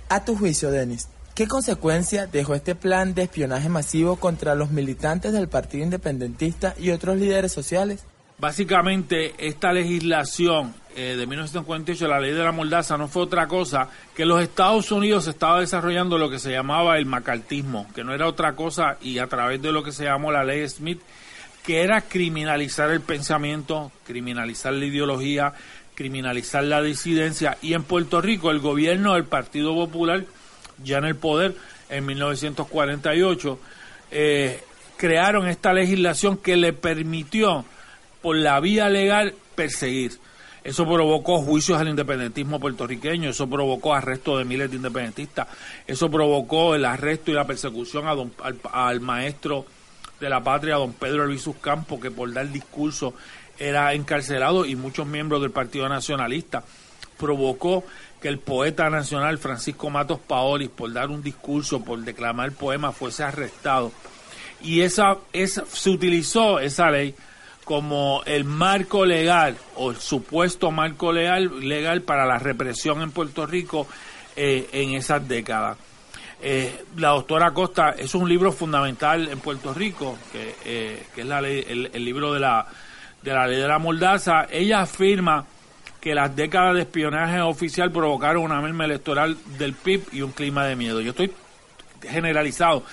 A 0.09 0.25
tu 0.25 0.37
juicio, 0.37 0.71
Denis, 0.71 1.09
¿qué 1.35 1.49
consecuencia 1.49 2.27
dejó 2.27 2.55
este 2.55 2.75
plan 2.75 3.15
de 3.15 3.23
espionaje 3.23 3.69
masivo 3.69 4.17
contra 4.17 4.55
los 4.55 4.71
militantes 4.71 5.33
del 5.33 5.49
Partido 5.49 5.85
Independentista 5.85 6.75
y 6.79 6.91
otros 6.91 7.17
líderes 7.17 7.53
sociales? 7.53 8.05
Básicamente, 8.39 9.35
esta 9.39 9.73
legislación 9.73 10.75
eh, 10.97 11.15
de 11.17 11.27
1948, 11.27 12.09
la 12.09 12.21
ley 12.21 12.33
de 12.33 12.43
la 12.43 12.53
mordaza, 12.53 12.99
no 12.99 13.09
fue 13.09 13.23
otra 13.23 13.47
cosa 13.47 13.89
que 14.15 14.25
los 14.25 14.43
Estados 14.43 14.91
Unidos 14.91 15.27
estaba 15.29 15.61
desarrollando 15.61 16.19
lo 16.19 16.29
que 16.31 16.39
se 16.39 16.51
llamaba 16.51 16.99
el 16.99 17.07
macartismo, 17.07 17.87
que 17.95 18.05
no 18.05 18.13
era 18.13 18.27
otra 18.27 18.55
cosa 18.55 18.97
y 19.01 19.19
a 19.19 19.29
través 19.29 19.63
de 19.63 19.73
lo 19.73 19.83
que 19.83 19.93
se 19.93 20.05
llamó 20.05 20.33
la 20.33 20.45
ley 20.45 20.69
Smith, 20.69 21.01
que 21.63 21.83
era 21.83 22.03
criminalizar 22.03 22.91
el 22.91 23.01
pensamiento, 23.01 23.91
criminalizar 24.05 24.73
la 24.73 24.85
ideología, 24.85 25.55
criminalizar 25.95 26.65
la 26.65 26.83
disidencia 26.83 27.57
y 27.63 27.75
en 27.75 27.85
Puerto 27.85 28.21
Rico 28.21 28.51
el 28.51 28.59
gobierno 28.59 29.15
del 29.15 29.25
Partido 29.25 29.75
Popular, 29.75 30.25
ya 30.83 30.99
en 30.99 31.05
el 31.05 31.17
poder 31.17 31.55
en 31.89 32.07
1948, 32.07 33.59
eh, 34.11 34.63
crearon 34.97 35.49
esta 35.49 35.73
legislación 35.73 36.37
que 36.37 36.57
le 36.57 36.73
permitió 36.73 37.65
por 38.23 38.37
la 38.37 38.59
vía 38.61 38.89
legal 38.89 39.35
perseguir. 39.55 40.19
Eso 40.63 40.87
provocó 40.87 41.43
juicios 41.43 41.79
al 41.79 41.89
independentismo 41.89 42.59
puertorriqueño, 42.59 43.29
eso 43.29 43.47
provocó 43.49 43.95
arresto 43.95 44.39
de 44.39 44.47
miles 44.47 44.71
de 44.71 44.77
independentistas, 44.77 45.47
eso 45.87 46.11
provocó 46.11 46.75
el 46.75 46.87
arresto 46.87 47.31
y 47.31 47.35
la 47.35 47.47
persecución 47.47 48.07
a 48.07 48.13
al, 48.13 48.61
al, 48.73 49.01
maestro 49.01 49.67
de 50.19 50.31
la 50.31 50.43
patria, 50.43 50.77
don 50.77 50.95
Pedro 50.95 51.27
Luis 51.27 51.47
Campos, 51.61 52.01
que 52.01 52.11
por 52.11 52.33
dar 52.33 52.51
discurso 52.51 53.13
era 53.59 53.93
encarcelado 53.93 54.65
y 54.65 54.75
muchos 54.75 55.07
miembros 55.07 55.43
del 55.43 55.51
Partido 55.51 55.87
Nacionalista. 55.87 56.65
Provocó 57.19 57.85
que 58.25 58.31
el 58.31 58.39
poeta 58.39 58.89
nacional 58.89 59.37
Francisco 59.37 59.91
Matos 59.91 60.19
Paolis, 60.19 60.71
por 60.71 60.91
dar 60.91 61.11
un 61.11 61.23
discurso, 61.23 61.85
por 61.85 61.99
declamar 61.99 62.53
poema, 62.53 62.91
fuese 62.91 63.23
arrestado. 63.23 63.93
Y 64.63 64.81
esa, 64.81 65.19
esa, 65.35 65.67
se 65.67 65.91
utilizó 65.91 66.59
esa 66.59 66.91
ley 66.91 67.15
como 67.65 68.23
el 68.25 68.45
marco 68.45 69.05
legal 69.05 69.59
o 69.77 69.91
el 69.91 69.99
supuesto 69.99 70.71
marco 70.71 71.13
legal, 71.13 71.69
legal 71.69 72.01
para 72.01 72.25
la 72.25 72.39
represión 72.39 73.03
en 73.03 73.11
Puerto 73.11 73.45
Rico 73.45 73.87
eh, 74.37 74.71
en 74.73 74.95
esas 74.95 75.29
décadas. 75.29 75.77
Eh, 76.41 76.83
la 76.97 77.11
doctora 77.11 77.51
Costa 77.51 77.91
es 77.91 78.15
un 78.15 78.27
libro 78.27 78.53
fundamental 78.53 79.29
en 79.29 79.39
Puerto 79.41 79.75
Rico, 79.75 80.17
que, 80.33 80.55
eh, 80.65 81.07
que 81.15 81.21
es 81.21 81.27
la 81.27 81.43
ley, 81.43 81.63
el, 81.69 82.03
libro 82.03 82.33
de 82.33 82.41
la 82.41 82.67
de 83.21 83.35
la 83.35 83.47
ley 83.47 83.61
de 83.61 83.69
la 83.69 83.79
mordaza, 83.79 84.47
ella 84.51 84.81
afirma 84.81 85.45
que 86.05 86.15
las 86.15 86.37
décadas 86.37 86.75
de 86.75 86.83
espionaje 86.83 87.41
oficial 87.41 87.91
provocaron 87.91 88.43
una 88.45 88.61
merma 88.61 88.85
electoral 88.85 89.39
del 89.57 89.73
PIB 89.73 90.03
y 90.13 90.21
un 90.21 90.33
clima 90.33 90.67
de 90.67 90.77
miedo. 90.77 91.01
Yo 91.01 91.13
estoy 91.13 91.33
generalizado, 92.03 92.85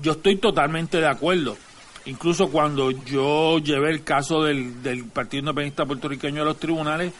yo 0.00 0.12
estoy 0.12 0.36
totalmente 0.36 0.96
de 0.96 1.06
acuerdo. 1.06 1.58
Incluso 2.06 2.50
cuando 2.50 2.90
yo 2.90 3.58
llevé 3.58 3.90
el 3.90 4.02
caso 4.02 4.44
del, 4.44 4.72
Partido 5.12 5.40
Independentista 5.40 5.84
Puertorriqueño 5.84 6.40
a 6.40 6.46
los 6.46 6.58
tribunales, 6.58 7.12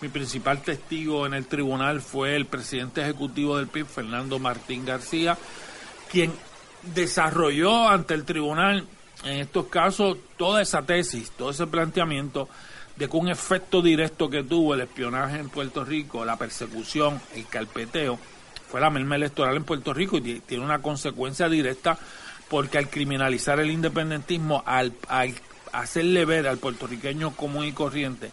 mi 0.00 0.08
principal 0.08 0.62
testigo 0.62 1.26
en 1.26 1.34
el 1.34 1.46
tribunal 1.46 2.00
fue 2.00 2.34
el 2.34 2.46
presidente 2.46 3.00
ejecutivo 3.00 3.56
del 3.56 3.68
PIB, 3.68 3.86
Fernando 3.86 4.40
Martín 4.40 4.84
García, 4.84 5.38
quien 6.10 6.32
desarrolló 6.92 7.88
ante 7.88 8.14
el 8.14 8.24
tribunal 8.24 8.84
en 9.22 9.38
estos 9.38 9.66
casos 9.66 10.18
toda 10.36 10.60
esa 10.60 10.82
tesis, 10.82 11.30
todo 11.30 11.50
ese 11.50 11.68
planteamiento 11.68 12.48
de 12.98 13.08
que 13.08 13.16
un 13.16 13.28
efecto 13.28 13.80
directo 13.80 14.28
que 14.28 14.42
tuvo 14.42 14.74
el 14.74 14.80
espionaje 14.80 15.38
en 15.38 15.48
Puerto 15.48 15.84
Rico, 15.84 16.24
la 16.24 16.36
persecución, 16.36 17.20
el 17.36 17.46
carpeteo, 17.46 18.18
fue 18.68 18.80
la 18.80 18.90
merma 18.90 19.14
electoral 19.14 19.56
en 19.56 19.64
Puerto 19.64 19.94
Rico 19.94 20.18
y 20.18 20.40
tiene 20.40 20.64
una 20.64 20.82
consecuencia 20.82 21.48
directa 21.48 21.96
porque 22.48 22.76
al 22.78 22.90
criminalizar 22.90 23.60
el 23.60 23.70
independentismo, 23.70 24.64
al, 24.66 24.92
al 25.08 25.32
hacerle 25.72 26.24
ver 26.24 26.48
al 26.48 26.58
puertorriqueño 26.58 27.36
común 27.36 27.66
y 27.66 27.72
corriente 27.72 28.32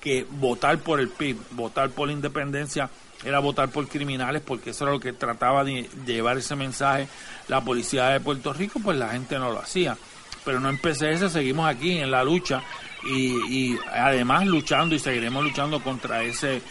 que 0.00 0.26
votar 0.28 0.78
por 0.78 0.98
el 0.98 1.08
PIB, 1.08 1.36
votar 1.52 1.90
por 1.90 2.08
la 2.08 2.14
independencia, 2.14 2.90
era 3.22 3.38
votar 3.38 3.68
por 3.68 3.86
criminales, 3.86 4.42
porque 4.44 4.70
eso 4.70 4.84
era 4.84 4.94
lo 4.94 5.00
que 5.00 5.12
trataba 5.12 5.62
de 5.62 5.88
llevar 6.06 6.38
ese 6.38 6.56
mensaje 6.56 7.06
la 7.48 7.60
policía 7.60 8.08
de 8.08 8.20
Puerto 8.20 8.52
Rico, 8.54 8.80
pues 8.82 8.98
la 8.98 9.10
gente 9.10 9.38
no 9.38 9.52
lo 9.52 9.60
hacía. 9.60 9.96
Pero 10.42 10.58
no 10.58 10.70
en 10.70 10.78
PCS, 10.78 11.30
seguimos 11.30 11.68
aquí 11.68 11.98
en 11.98 12.10
la 12.10 12.24
lucha 12.24 12.62
y, 13.04 13.78
además 13.92 14.46
luchando 14.46 14.94
y 14.94 14.98
seguiremos 14.98 15.44
luchando 15.44 15.82
contra 15.82 16.22
ese 16.22 16.62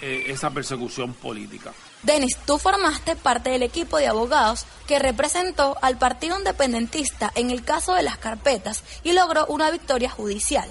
eh, 0.00 0.24
esa 0.26 0.50
persecución 0.50 1.14
política. 1.14 1.72
Denis, 2.02 2.36
tú 2.44 2.58
formaste 2.58 3.16
parte 3.16 3.50
del 3.50 3.62
equipo 3.62 3.96
de 3.96 4.06
abogados 4.06 4.66
que 4.86 4.98
representó 4.98 5.78
al 5.80 5.96
Partido 5.96 6.36
Independentista 6.36 7.32
en 7.34 7.50
el 7.50 7.64
caso 7.64 7.94
de 7.94 8.02
las 8.02 8.18
carpetas 8.18 8.82
y 9.02 9.12
logró 9.12 9.46
una 9.46 9.70
victoria 9.70 10.10
judicial. 10.10 10.68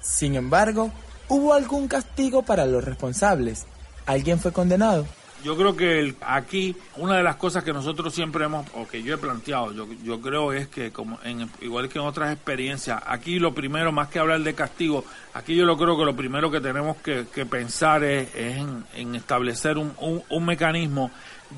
Sin 0.00 0.34
embargo, 0.34 0.90
¿hubo 1.28 1.54
algún 1.54 1.86
castigo 1.86 2.42
para 2.42 2.66
los 2.66 2.82
responsables? 2.82 3.66
¿Alguien 4.06 4.40
fue 4.40 4.52
condenado? 4.52 5.06
Yo 5.44 5.56
creo 5.56 5.74
que 5.74 6.14
aquí 6.20 6.76
una 6.96 7.16
de 7.16 7.24
las 7.24 7.36
cosas 7.36 7.64
que 7.64 7.72
nosotros 7.72 8.14
siempre 8.14 8.44
hemos, 8.44 8.66
o 8.74 8.86
que 8.86 9.02
yo 9.02 9.14
he 9.14 9.18
planteado, 9.18 9.72
yo, 9.72 9.88
yo 10.04 10.20
creo 10.20 10.52
es 10.52 10.68
que 10.68 10.92
como 10.92 11.18
en, 11.24 11.50
igual 11.60 11.88
que 11.88 11.98
en 11.98 12.04
otras 12.04 12.32
experiencias, 12.32 13.02
aquí 13.06 13.40
lo 13.40 13.52
primero, 13.52 13.90
más 13.90 14.08
que 14.08 14.20
hablar 14.20 14.40
de 14.40 14.54
castigo, 14.54 15.04
aquí 15.34 15.56
yo 15.56 15.64
lo 15.64 15.76
creo 15.76 15.98
que 15.98 16.04
lo 16.04 16.14
primero 16.14 16.50
que 16.50 16.60
tenemos 16.60 16.96
que, 16.98 17.24
pensar 17.46 18.04
es, 18.04 18.28
en, 18.34 19.14
establecer 19.16 19.78
un, 19.78 19.92
un, 19.98 20.44
mecanismo 20.44 21.10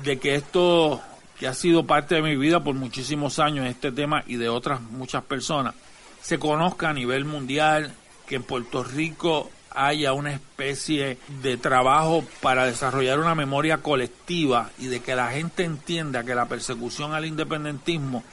de 0.03 0.17
que 0.17 0.35
esto 0.35 0.99
que 1.39 1.47
ha 1.47 1.53
sido 1.53 1.85
parte 1.85 2.15
de 2.15 2.21
mi 2.23 2.35
vida 2.35 2.63
por 2.63 2.73
muchísimos 2.73 3.37
años, 3.37 3.67
este 3.67 3.91
tema 3.91 4.23
y 4.25 4.37
de 4.37 4.49
otras 4.49 4.81
muchas 4.81 5.23
personas, 5.23 5.75
se 6.21 6.39
conozca 6.39 6.89
a 6.89 6.93
nivel 6.93 7.25
mundial 7.25 7.93
que 8.25 8.35
en 8.37 8.43
Puerto 8.43 8.83
Rico 8.83 9.51
haya 9.75 10.13
una 10.13 10.33
especie 10.33 11.17
de 11.41 11.57
trabajo 11.57 12.23
para 12.41 12.65
desarrollar 12.65 13.19
una 13.19 13.35
memoria 13.35 13.77
colectiva 13.77 14.69
y 14.79 14.87
de 14.87 15.01
que 15.01 15.15
la 15.15 15.31
gente 15.31 15.63
entienda 15.63 16.23
que 16.23 16.35
la 16.35 16.45
persecución 16.45 17.13
al 17.13 17.25
independentismo 17.25 18.23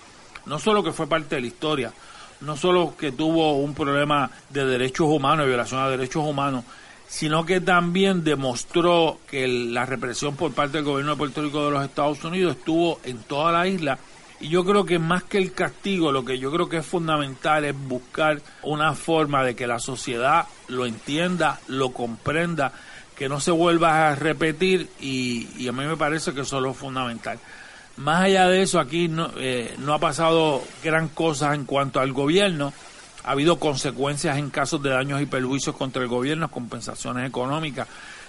no 0.46 0.58
solo 0.58 0.82
que 0.82 0.92
fue 0.92 1.06
parte 1.06 1.36
de 1.36 1.40
la 1.40 1.46
historia, 1.46 1.92
no 2.40 2.56
solo 2.56 2.96
que 2.96 3.12
tuvo 3.12 3.56
un 3.56 3.74
problema 3.74 4.30
de 4.50 4.64
derechos 4.64 5.06
humanos, 5.08 5.44
de 5.44 5.50
violación 5.50 5.80
a 5.80 5.88
derechos 5.88 6.24
humanos, 6.24 6.64
sino 7.08 7.44
que 7.44 7.60
también 7.60 8.24
demostró 8.24 9.18
que 9.28 9.46
la 9.46 9.84
represión 9.86 10.34
por 10.34 10.52
parte 10.52 10.78
del 10.78 10.84
gobierno 10.84 11.12
de 11.12 11.18
Puerto 11.18 11.42
Rico 11.42 11.64
de 11.64 11.70
los 11.70 11.84
Estados 11.84 12.24
Unidos 12.24 12.56
estuvo 12.56 13.00
en 13.04 13.18
toda 13.18 13.52
la 13.52 13.66
isla. 13.66 13.98
Y 14.42 14.48
yo 14.48 14.64
creo 14.64 14.84
que 14.84 14.98
más 14.98 15.22
que 15.22 15.38
el 15.38 15.52
castigo, 15.52 16.10
lo 16.10 16.24
que 16.24 16.38
yo 16.38 16.50
creo 16.50 16.68
que 16.68 16.78
es 16.78 16.86
fundamental 16.86 17.64
es 17.64 17.74
buscar 17.78 18.42
una 18.62 18.92
forma 18.94 19.44
de 19.44 19.54
que 19.54 19.68
la 19.68 19.78
sociedad 19.78 20.46
lo 20.66 20.84
entienda, 20.84 21.60
lo 21.68 21.92
comprenda, 21.92 22.72
que 23.16 23.28
no 23.28 23.38
se 23.38 23.52
vuelva 23.52 24.08
a 24.08 24.16
repetir 24.16 24.88
y, 25.00 25.68
a 25.68 25.72
mí 25.72 25.84
me 25.84 25.96
parece 25.96 26.34
que 26.34 26.40
eso 26.40 26.56
es 26.56 26.62
lo 26.62 26.74
fundamental. 26.74 27.38
Más 27.98 28.24
allá 28.24 28.48
de 28.48 28.62
eso, 28.62 28.80
aquí 28.80 29.06
no, 29.06 29.30
eh, 29.36 29.76
no 29.78 29.94
ha 29.94 30.00
pasado 30.00 30.62
gran 30.82 31.08
cosa 31.08 31.54
en 31.54 31.64
cuanto 31.64 32.00
al 32.00 32.12
gobierno 32.12 32.72
ha 33.24 33.30
habido 33.30 33.58
consecuencias 33.58 34.36
en 34.36 34.50
casos 34.50 34.82
de 34.82 34.90
daños 34.90 35.20
y 35.22 35.26
perjuicios 35.26 35.76
contra 35.76 36.02
el 36.02 36.08
gobierno, 36.08 36.50
compensaciones 36.50 37.28
económicas. 37.28 37.86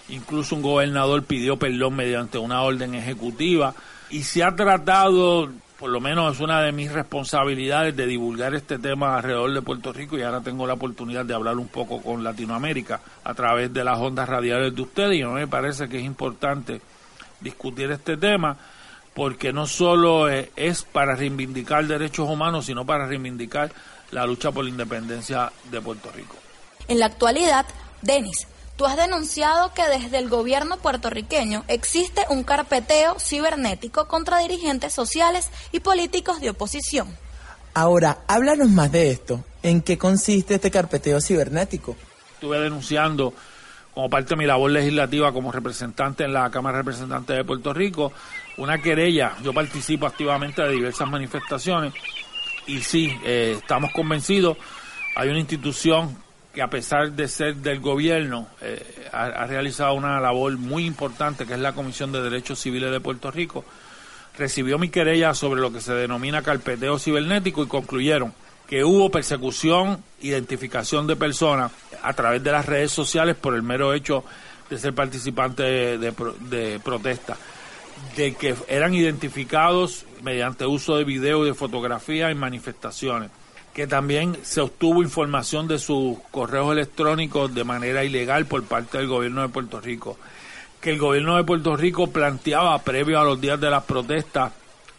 Incluso 0.10 0.56
un 0.56 0.62
gobernador 0.62 1.24
pidió 1.24 1.58
perdón 1.58 1.96
mediante 1.96 2.38
una 2.38 2.62
orden 2.62 2.94
ejecutiva. 2.94 3.74
Y 4.12 4.24
se 4.24 4.44
ha 4.44 4.56
tratado, 4.56 5.50
por 5.84 5.92
lo 5.92 6.00
menos 6.00 6.36
es 6.36 6.40
una 6.40 6.62
de 6.62 6.72
mis 6.72 6.94
responsabilidades, 6.94 7.94
de 7.94 8.08
divulgar 8.08 8.56
este 8.56 8.80
tema 8.80 9.18
alrededor 9.18 9.54
de 9.54 9.62
Puerto 9.62 9.92
Rico. 9.92 10.18
Y 10.18 10.22
ahora 10.22 10.40
tengo 10.40 10.66
la 10.66 10.76
oportunidad 10.76 11.26
de 11.26 11.34
hablar 11.34 11.58
un 11.58 11.68
poco 11.68 12.02
con 12.02 12.24
Latinoamérica 12.24 13.02
a 13.22 13.34
través 13.34 13.74
de 13.74 13.84
las 13.84 14.00
ondas 14.00 14.30
radiales 14.30 14.74
de 14.74 14.82
ustedes. 14.82 15.20
Y 15.20 15.24
a 15.24 15.28
mí 15.28 15.34
me 15.34 15.48
parece 15.50 15.90
que 15.90 16.00
es 16.00 16.06
importante 16.06 16.80
discutir 17.42 17.92
este 17.92 18.16
tema 18.16 18.56
porque 19.14 19.52
no 19.52 19.68
solo 19.68 20.30
es 20.30 20.84
para 20.84 21.18
reivindicar 21.18 21.86
derechos 21.86 22.30
humanos, 22.30 22.68
sino 22.68 22.86
para 22.86 23.06
reivindicar 23.06 23.70
la 24.12 24.26
lucha 24.26 24.54
por 24.54 24.64
la 24.64 24.70
independencia 24.70 25.52
de 25.70 25.82
Puerto 25.82 26.10
Rico. 26.16 26.38
En 26.88 26.98
la 26.98 27.08
actualidad, 27.08 27.66
Denis, 28.02 28.48
tú 28.76 28.86
has 28.86 28.98
denunciado 28.98 29.74
que 29.74 29.88
desde 29.88 30.18
el 30.18 30.30
gobierno 30.30 30.78
puertorriqueño 30.78 31.64
existe 31.68 32.26
un 32.30 32.44
carpeteo 32.44 33.20
cibernético 33.20 34.08
contra 34.08 34.40
dirigentes 34.40 34.94
sociales 34.94 35.50
y 35.72 35.80
políticos 35.80 36.42
de 36.42 36.50
oposición. 36.50 37.16
Ahora, 37.74 38.20
háblanos 38.28 38.70
más 38.70 38.92
de 38.92 39.12
esto. 39.12 39.44
¿En 39.64 39.82
qué 39.82 39.98
consiste 39.98 40.56
este 40.56 40.70
carpeteo 40.70 41.20
cibernético? 41.22 41.96
Estuve 42.34 42.60
denunciando 42.60 43.34
como 43.94 44.10
parte 44.10 44.30
de 44.30 44.36
mi 44.38 44.46
labor 44.46 44.72
legislativa 44.72 45.32
como 45.32 45.52
representante 45.52 46.24
en 46.24 46.34
la 46.34 46.50
Cámara 46.50 46.78
de 46.78 46.84
Representantes 46.84 47.38
de 47.38 47.44
Puerto 47.44 47.74
Rico 47.74 48.12
una 48.58 48.82
querella. 48.82 49.34
Yo 49.44 49.54
participo 49.54 50.06
activamente 50.06 50.62
de 50.62 50.72
diversas 50.72 51.10
manifestaciones 51.10 51.94
y 52.68 52.80
sí, 52.80 53.12
eh, 53.24 53.56
estamos 53.58 53.92
convencidos, 53.92 54.58
hay 55.16 55.30
una 55.30 55.40
institución 55.40 56.18
que 56.54 56.62
a 56.62 56.70
pesar 56.70 57.12
de 57.14 57.28
ser 57.28 57.56
del 57.56 57.80
gobierno, 57.80 58.48
eh, 58.62 59.10
ha, 59.12 59.46
realizado 59.48 59.94
una 59.96 60.20
labor 60.20 60.56
muy 60.58 60.86
importante, 60.86 61.46
que 61.46 61.54
es 61.54 61.60
la 61.60 61.74
Comisión 61.74 62.12
de 62.12 62.22
Derechos 62.22 62.60
Civiles 62.60 62.92
de 62.92 63.00
Puerto 63.00 63.32
Rico, 63.32 63.66
recibió 64.38 64.78
mi 64.78 64.90
querella 64.90 65.34
sobre 65.34 65.62
lo 65.62 65.74
que 65.74 65.82
se 65.82 65.94
denomina 65.94 66.44
carpeteo 66.44 67.00
cibernético 67.00 67.64
y 67.64 67.68
concluyeron 67.68 68.34
que 68.68 68.84
hubo 68.84 69.10
persecución, 69.10 70.04
identificación 70.22 71.08
de 71.08 71.16
personas 71.16 71.72
a 72.02 72.14
través 72.14 72.44
de 72.44 72.52
las 72.52 72.66
redes 72.66 72.92
sociales 72.92 73.36
por 73.36 73.56
el 73.56 73.64
mero 73.64 73.94
hecho 73.94 74.24
de 74.70 74.78
ser 74.78 74.94
participante 74.94 75.64
de, 75.64 75.98
de 75.98 76.80
protesta 76.80 77.36
de 78.16 78.36
que 78.36 78.56
eran 78.68 78.94
identificados 78.94 80.06
mediante 80.22 80.66
uso 80.66 80.98
de 80.98 81.04
video 81.04 81.44
y 81.44 81.48
de 81.48 81.54
fotografía 81.54 82.30
en 82.30 82.38
manifestaciones, 82.38 83.32
que 83.74 83.88
también 83.88 84.38
se 84.44 84.62
obtuvo 84.62 85.02
información 85.02 85.68
de 85.68 85.80
sus 85.80 86.18
correos 86.32 86.72
electrónicos 86.72 87.54
de 87.54 87.64
manera 87.64 88.04
ilegal 88.04 88.46
por 88.46 88.64
parte 88.64 89.00
del 89.00 89.08
gobierno 89.08 89.42
de 89.42 89.50
Puerto 89.50 89.82
Rico, 89.82 90.18
que 90.80 90.92
el 90.92 91.00
gobierno 91.00 91.38
de 91.38 91.44
Puerto 91.44 91.76
Rico 91.76 92.08
planteaba 92.08 92.78
previo 92.80 93.20
a 93.20 93.24
los 93.24 93.42
días 93.42 93.60
de 93.60 93.70
las 93.70 93.84
protestas 93.84 94.52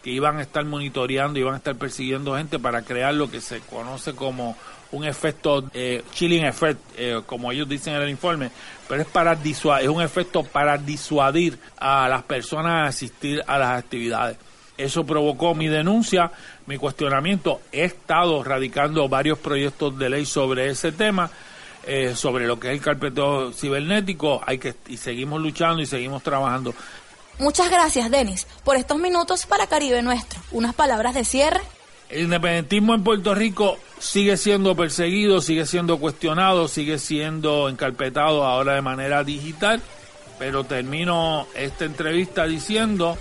que 0.03 0.11
iban 0.11 0.37
a 0.37 0.41
estar 0.41 0.63
monitoreando, 0.65 1.39
iban 1.39 1.55
a 1.55 1.57
estar 1.57 1.75
persiguiendo 1.75 2.35
gente 2.35 2.59
para 2.59 2.81
crear 2.81 3.13
lo 3.13 3.31
que 3.31 3.41
se 3.41 3.61
conoce 3.61 4.13
como 4.13 4.55
un 4.91 5.03
efecto 5.03 5.63
eh, 5.73 6.03
chilling 6.13 6.45
effect, 6.45 6.79
eh, 6.97 7.21
como 7.25 7.51
ellos 7.51 7.67
dicen 7.67 7.95
en 7.95 8.03
el 8.03 8.09
informe, 8.09 8.51
pero 8.87 9.01
es 9.01 9.07
para 9.07 9.33
es 9.33 9.87
un 9.87 10.01
efecto 10.01 10.43
para 10.43 10.77
disuadir 10.77 11.57
a 11.77 12.07
las 12.07 12.23
personas 12.23 12.71
a 12.71 12.85
asistir 12.87 13.43
a 13.47 13.57
las 13.57 13.79
actividades. 13.79 14.37
Eso 14.77 15.05
provocó 15.05 15.55
mi 15.55 15.67
denuncia, 15.67 16.31
mi 16.65 16.77
cuestionamiento. 16.77 17.61
He 17.71 17.83
estado 17.83 18.43
radicando 18.43 19.07
varios 19.07 19.39
proyectos 19.39 19.97
de 19.97 20.09
ley 20.09 20.25
sobre 20.25 20.69
ese 20.69 20.91
tema, 20.91 21.29
eh, 21.85 22.13
sobre 22.15 22.47
lo 22.47 22.59
que 22.59 22.67
es 22.69 22.73
el 22.73 22.81
carpeteo 22.81 23.51
cibernético. 23.51 24.41
Hay 24.45 24.57
que 24.57 24.73
y 24.87 24.97
seguimos 24.97 25.41
luchando 25.41 25.81
y 25.81 25.85
seguimos 25.85 26.23
trabajando. 26.23 26.73
Muchas 27.37 27.69
gracias, 27.69 28.09
Denis, 28.09 28.47
por 28.63 28.77
estos 28.77 28.97
minutos 28.97 29.45
para 29.45 29.67
Caribe 29.67 30.01
Nuestro. 30.01 30.39
Unas 30.51 30.73
palabras 30.73 31.13
de 31.13 31.25
cierre. 31.25 31.61
El 32.09 32.23
independentismo 32.23 32.93
en 32.93 33.03
Puerto 33.03 33.35
Rico 33.35 33.77
sigue 33.99 34.37
siendo 34.37 34.75
perseguido, 34.75 35.41
sigue 35.41 35.65
siendo 35.65 35.97
cuestionado, 35.97 36.67
sigue 36.67 36.99
siendo 36.99 37.67
encarpetado 37.67 38.45
ahora 38.45 38.75
de 38.75 38.81
manera 38.81 39.23
digital, 39.23 39.81
pero 40.37 40.63
termino 40.63 41.47
esta 41.55 41.85
entrevista 41.85 42.45
diciendo 42.45 43.17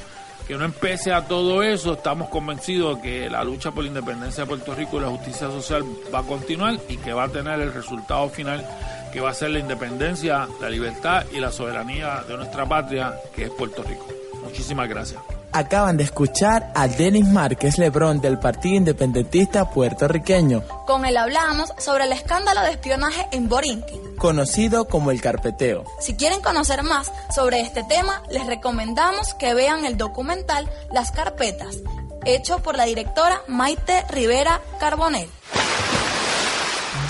que 0.46 0.57
no 0.57 0.64
empece 0.64 1.12
a 1.12 1.26
todo 1.26 1.62
eso, 1.62 1.94
estamos 1.94 2.28
convencidos 2.28 2.96
de 2.96 3.02
que 3.02 3.30
la 3.30 3.44
lucha 3.44 3.70
por 3.70 3.85
la 3.85 3.88
independencia 3.88 4.44
de 4.44 4.48
Puerto 4.48 4.74
Rico 4.74 4.98
y 4.98 5.00
la 5.00 5.09
justicia 5.09 5.48
social 5.48 5.83
va 6.14 6.20
a 6.20 6.22
continuar 6.22 6.78
y 6.88 6.96
que 6.98 7.12
va 7.12 7.24
a 7.24 7.28
tener 7.28 7.61
el 7.61 7.72
resultado 7.72 8.28
final 8.28 8.66
que 9.12 9.20
va 9.20 9.30
a 9.30 9.35
ser 9.35 9.50
la 9.50 9.61
independencia, 9.61 10.48
la 10.61 10.68
libertad 10.68 11.24
y 11.33 11.38
la 11.38 11.52
soberanía 11.52 12.24
de 12.26 12.37
nuestra 12.37 12.66
patria, 12.66 13.14
que 13.35 13.44
es 13.44 13.50
Puerto 13.50 13.85
Rico. 13.85 14.09
Muchísimas 14.42 14.88
gracias. 14.88 15.22
Acaban 15.55 15.97
de 15.97 16.03
escuchar 16.03 16.73
a 16.75 16.88
Denis 16.88 17.29
Márquez 17.29 17.79
Lebrón 17.79 18.21
del 18.21 18.40
Partido 18.40 18.75
Independentista 18.75 19.71
Puertorriqueño. 19.71 20.64
Con 20.85 21.05
él 21.05 21.17
hablamos 21.17 21.73
sobre 21.79 22.07
el 22.07 22.12
escándalo 22.12 22.61
de 22.62 22.73
espionaje 22.73 23.29
en 23.31 23.49
Borinquen, 23.49 24.17
conocido 24.17 24.88
como 24.88 25.12
el 25.12 25.21
carpeteo. 25.21 25.85
Si 26.01 26.17
quieren 26.17 26.40
conocer 26.40 26.83
más 26.83 27.12
sobre 27.33 27.61
este 27.61 27.85
tema, 27.85 28.21
les 28.31 28.45
recomendamos 28.47 29.35
que 29.35 29.55
vean 29.55 29.85
el 29.85 29.97
documental 29.97 30.69
Las 30.90 31.12
Carpetas, 31.12 31.77
hecho 32.25 32.59
por 32.59 32.77
la 32.77 32.87
directora 32.87 33.40
Maite 33.47 34.05
Rivera 34.11 34.61
Carbonell. 34.81 35.31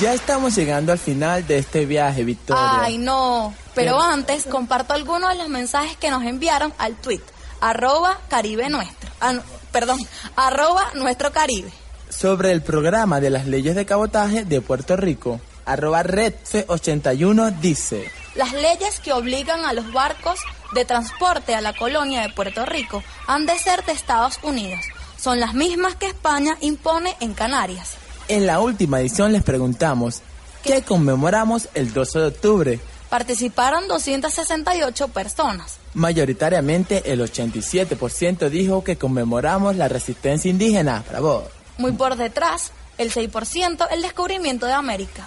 Ya 0.01 0.13
estamos 0.13 0.55
llegando 0.55 0.93
al 0.93 0.99
final 0.99 1.47
de 1.47 1.57
este 1.57 1.87
viaje, 1.87 2.25
Victoria. 2.25 2.83
Ay, 2.83 2.99
no. 2.99 3.55
Pero 3.75 4.03
antes 4.03 4.45
comparto 4.45 4.93
algunos 4.93 5.31
de 5.31 5.39
los 5.39 5.49
mensajes 5.49 5.97
que 5.97 6.11
nos 6.11 6.25
enviaron 6.25 6.75
al 6.77 6.95
tweet 6.97 7.23
arroba 7.65 8.21
Caribe 8.29 8.69
Nuestro. 8.69 9.11
Ah, 9.23 9.41
perdón, 9.73 9.99
arroba 10.37 10.91
Nuestro 10.95 11.33
Caribe. 11.33 11.73
Sobre 12.11 12.53
el 12.53 12.61
programa 12.63 13.21
de 13.21 13.31
las 13.31 13.47
leyes 13.47 13.75
de 13.75 13.87
cabotaje 13.87 14.45
de 14.45 14.61
Puerto 14.61 14.97
Rico, 14.97 15.41
arroba 15.65 16.05
Redfe81 16.05 17.59
dice... 17.61 18.11
Las 18.35 18.53
leyes 18.53 19.01
que 19.01 19.15
obligan 19.15 19.65
a 19.65 19.73
los 19.73 19.93
barcos 19.93 20.41
de 20.75 20.85
transporte 20.85 21.55
a 21.55 21.63
la 21.63 21.73
colonia 21.75 22.21
de 22.21 22.35
Puerto 22.35 22.67
Rico 22.67 23.03
han 23.27 23.47
de 23.47 23.59
ser 23.59 23.83
de 23.85 23.93
Estados 23.93 24.39
Unidos. 24.43 24.81
Son 25.19 25.41
las 25.41 25.55
mismas 25.55 25.95
que 25.95 26.07
España 26.07 26.59
impone 26.61 27.17
en 27.21 27.33
Canarias. 27.33 27.93
En 28.29 28.47
la 28.47 28.61
última 28.61 29.01
edición 29.01 29.33
les 29.33 29.43
preguntamos, 29.43 30.21
¿qué 30.63 30.83
conmemoramos 30.83 31.69
el 31.73 31.95
12 31.95 32.19
de 32.19 32.27
octubre? 32.27 32.81
Participaron 33.09 33.89
268 33.89 35.09
personas. 35.09 35.79
Mayoritariamente 35.95 37.13
el 37.13 37.21
87% 37.21 38.49
dijo 38.51 38.83
que 38.83 38.97
conmemoramos 38.97 39.77
la 39.77 39.89
resistencia 39.89 40.51
indígena. 40.51 41.05
Bravo. 41.09 41.49
Muy 41.79 41.93
por 41.93 42.17
detrás, 42.17 42.73
el 42.99 43.13
6% 43.13 43.87
el 43.91 44.03
descubrimiento 44.03 44.67
de 44.67 44.73
América. 44.73 45.27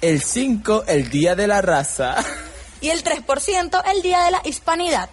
El 0.00 0.22
5% 0.22 0.84
el 0.88 1.08
Día 1.10 1.34
de 1.34 1.46
la 1.46 1.62
Raza. 1.62 2.16
Y 2.80 2.88
el 2.88 3.04
3% 3.04 3.82
el 3.92 4.02
Día 4.02 4.24
de 4.24 4.30
la 4.30 4.40
Hispanidad. 4.44 5.10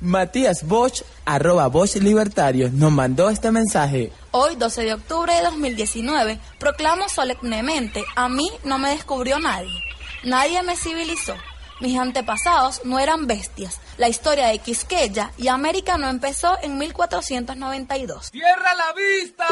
Matías 0.00 0.64
Bosch, 0.64 1.02
arroba 1.24 1.68
Bosch 1.68 1.96
Libertarios, 1.96 2.72
nos 2.72 2.90
mandó 2.90 3.30
este 3.30 3.50
mensaje. 3.52 4.12
Hoy, 4.32 4.56
12 4.56 4.82
de 4.82 4.94
octubre 4.94 5.32
de 5.32 5.42
2019, 5.42 6.40
proclamo 6.58 7.08
solemnemente, 7.08 8.04
a 8.16 8.28
mí 8.28 8.50
no 8.64 8.78
me 8.78 8.90
descubrió 8.90 9.38
nadie. 9.38 9.80
Nadie 10.24 10.62
me 10.62 10.76
civilizó. 10.76 11.34
Mis 11.80 11.98
antepasados 11.98 12.82
no 12.84 12.98
eran 12.98 13.26
bestias. 13.26 13.80
La 13.98 14.08
historia 14.08 14.46
de 14.48 14.58
Quisqueya 14.58 15.32
y 15.36 15.48
América 15.48 15.98
no 15.98 16.08
empezó 16.08 16.56
en 16.62 16.78
1492. 16.78 18.30
¡Cierra 18.30 18.74
la 18.74 18.92
vista! 18.92 19.46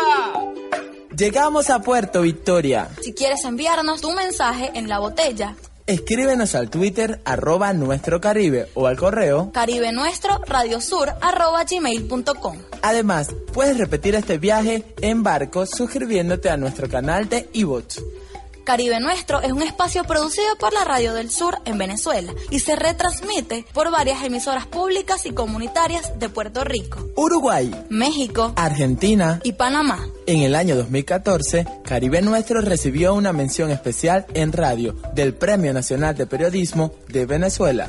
Llegamos 1.16 1.70
a 1.70 1.80
Puerto 1.80 2.22
Victoria. 2.22 2.88
Si 3.02 3.12
quieres 3.12 3.44
enviarnos 3.44 4.00
tu 4.00 4.12
mensaje 4.12 4.72
en 4.74 4.88
la 4.88 4.98
botella 4.98 5.54
Escríbenos 5.86 6.54
al 6.54 6.70
Twitter 6.70 7.20
arroba 7.26 7.74
nuestro 7.74 8.18
Caribe 8.18 8.68
o 8.72 8.86
al 8.86 8.96
correo 8.96 9.52
Caribe 9.52 9.92
Nuestro 9.92 10.40
Radiosur 10.46 11.10
arroba 11.20 11.62
gmail.com. 11.64 12.56
Además, 12.80 13.28
puedes 13.52 13.76
repetir 13.76 14.14
este 14.14 14.38
viaje 14.38 14.82
en 15.02 15.22
barco 15.22 15.66
suscribiéndote 15.66 16.48
a 16.48 16.56
nuestro 16.56 16.88
canal 16.88 17.28
de 17.28 17.50
eBooks. 17.52 18.02
Caribe 18.64 18.98
Nuestro 18.98 19.42
es 19.42 19.52
un 19.52 19.62
espacio 19.62 20.04
producido 20.04 20.56
por 20.58 20.72
la 20.72 20.84
Radio 20.84 21.12
del 21.12 21.30
Sur 21.30 21.58
en 21.66 21.76
Venezuela 21.76 22.32
y 22.50 22.60
se 22.60 22.76
retransmite 22.76 23.66
por 23.74 23.90
varias 23.90 24.24
emisoras 24.24 24.66
públicas 24.66 25.26
y 25.26 25.32
comunitarias 25.32 26.18
de 26.18 26.30
Puerto 26.30 26.64
Rico, 26.64 27.06
Uruguay, 27.14 27.70
México 27.90 28.54
Argentina 28.56 29.40
y 29.44 29.52
Panamá. 29.52 30.08
En 30.26 30.40
el 30.40 30.54
año 30.54 30.76
2014, 30.76 31.66
Caribe 31.84 32.22
Nuestro 32.22 32.62
recibió 32.62 33.12
una 33.12 33.34
mención 33.34 33.70
especial 33.70 34.24
en 34.32 34.52
radio 34.52 34.96
del 35.12 35.34
Premio 35.34 35.74
Nacional 35.74 36.16
de 36.16 36.26
Periodismo 36.26 36.94
de 37.08 37.26
Venezuela. 37.26 37.88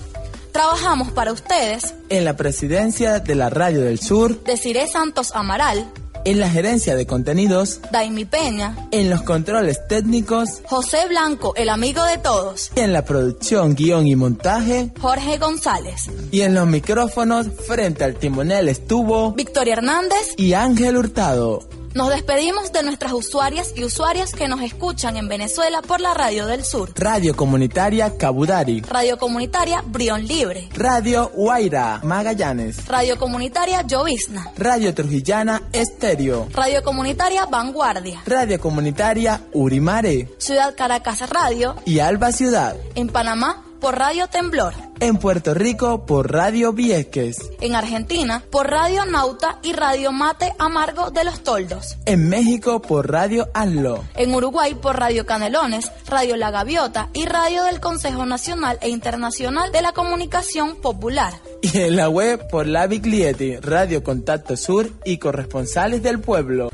Trabajamos 0.51 1.11
para 1.11 1.33
ustedes 1.33 1.95
En 2.09 2.23
la 2.23 2.35
presidencia 2.35 3.19
de 3.19 3.35
la 3.35 3.49
Radio 3.49 3.81
del 3.81 3.99
Sur, 3.99 4.43
Desiree 4.43 4.88
Santos 4.88 5.31
Amaral, 5.33 5.89
en 6.25 6.39
la 6.39 6.49
gerencia 6.49 6.95
de 6.95 7.05
contenidos, 7.05 7.79
Daimi 7.91 8.25
Peña, 8.25 8.75
en 8.91 9.09
los 9.09 9.21
controles 9.21 9.88
técnicos 9.88 10.61
José 10.65 11.07
Blanco, 11.07 11.53
el 11.55 11.69
amigo 11.69 12.03
de 12.03 12.17
todos, 12.17 12.71
y 12.75 12.81
en 12.81 12.91
la 12.91 13.05
producción, 13.05 13.75
guion 13.75 14.07
y 14.07 14.15
montaje, 14.15 14.91
Jorge 14.99 15.38
González, 15.38 16.09
y 16.31 16.41
en 16.41 16.53
los 16.53 16.67
micrófonos 16.67 17.47
frente 17.67 18.03
al 18.03 18.15
timonel 18.15 18.67
estuvo 18.67 19.31
Victoria 19.33 19.73
Hernández 19.73 20.33
y 20.38 20.53
Ángel 20.53 20.97
Hurtado. 20.97 21.85
Nos 21.95 22.10
despedimos 22.10 22.73
de 22.73 22.84
nuestras 22.84 23.13
usuarias 23.13 23.71
y 23.73 23.86
usuarios 23.86 24.31
que 24.34 24.49
nos 24.49 24.62
escuchan 24.62 25.15
en 25.15 25.29
Venezuela 25.29 25.81
por 25.81 26.01
la 26.01 26.13
Radio 26.13 26.45
del 26.45 26.65
Sur, 26.65 26.91
Radio 26.93 27.38
Comunitaria 27.38 28.17
Cabudari, 28.17 28.81
Radio 28.81 29.17
Comunitaria 29.17 29.81
Brión 29.81 30.25
Libre, 30.27 30.67
Radio 30.73 31.31
Guaira 31.34 32.01
Magallanes, 32.03 32.86
Radio 32.88 33.17
Comunitaria 33.17 33.81
Llovizna, 33.84 34.51
Radio 34.58 34.93
Trujillana 34.93 35.62
Estéreo, 35.71 36.49
Radio 36.51 36.84
Comunitaria 36.84 37.45
Vanguardia, 37.45 38.21
Radio 38.25 38.60
Comunitaria 38.60 39.45
Urimare. 39.53 40.27
Ciudad 40.38 40.75
Caracas 40.75 41.29
Radio, 41.29 41.77
y 41.86 41.99
Alba 41.99 42.34
Ciudad. 42.34 42.75
en 42.95 43.08
Panamá 43.08 43.63
por 43.86 44.00
Radio 44.00 44.26
Temblor, 44.28 44.74
En 45.00 45.17
Puerto 45.17 45.54
Rico 45.54 46.08
por 46.08 46.32
Radio 46.32 46.74
Vieques. 46.74 47.38
en 47.62 47.76
Argentina 47.76 48.41
por 48.50 48.67
Radio 48.67 49.06
Nauta 49.06 49.60
y 49.62 49.74
Radio 49.74 50.12
Mate 50.12 50.56
Amargo 50.58 51.12
de 51.12 51.24
los 51.24 51.43
Toldos, 51.43 51.95
En 52.08 52.28
México 52.28 52.82
por 52.82 53.12
Radio 53.12 53.48
Anlo. 53.54 54.04
en 54.15 54.34
Uruguay 54.34 54.74
por 54.74 54.98
Radio 54.98 55.28
Canelones, 55.28 55.91
Radio 56.08 56.36
La 56.36 56.50
Gaviota 56.50 57.10
y 57.13 57.26
Radio 57.28 57.62
del 57.65 57.80
Consejo 57.80 58.26
Nacional 58.26 58.80
e 58.82 58.89
Internacional 58.89 59.71
de 59.71 59.84
la 59.84 59.91
Comunicación 59.91 60.78
Popular. 60.78 61.34
Y 61.62 61.78
en 61.78 61.95
la 61.95 62.10
web 62.10 62.48
por 62.50 62.65
La 62.65 62.88
Biglietti, 62.88 63.58
Radio 63.58 64.04
Contacto 64.04 64.58
Sur 64.58 64.89
y 65.06 65.19
corresponsales 65.19 66.02
del 66.02 66.19
pueblo. 66.21 66.71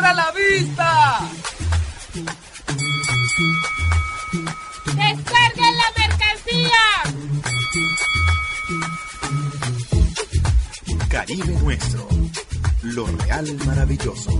¡Cierra 0.00 0.14
la 0.14 0.30
vista! 0.32 1.20
¡Descarguen 4.86 5.76
la 5.76 5.88
mercancía! 5.98 6.84
Caribe 11.10 11.52
nuestro. 11.60 12.08
Lo 12.82 13.04
real 13.08 13.54
maravilloso. 13.66 14.30